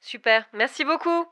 [0.00, 0.44] Super.
[0.52, 1.26] Merci beaucoup.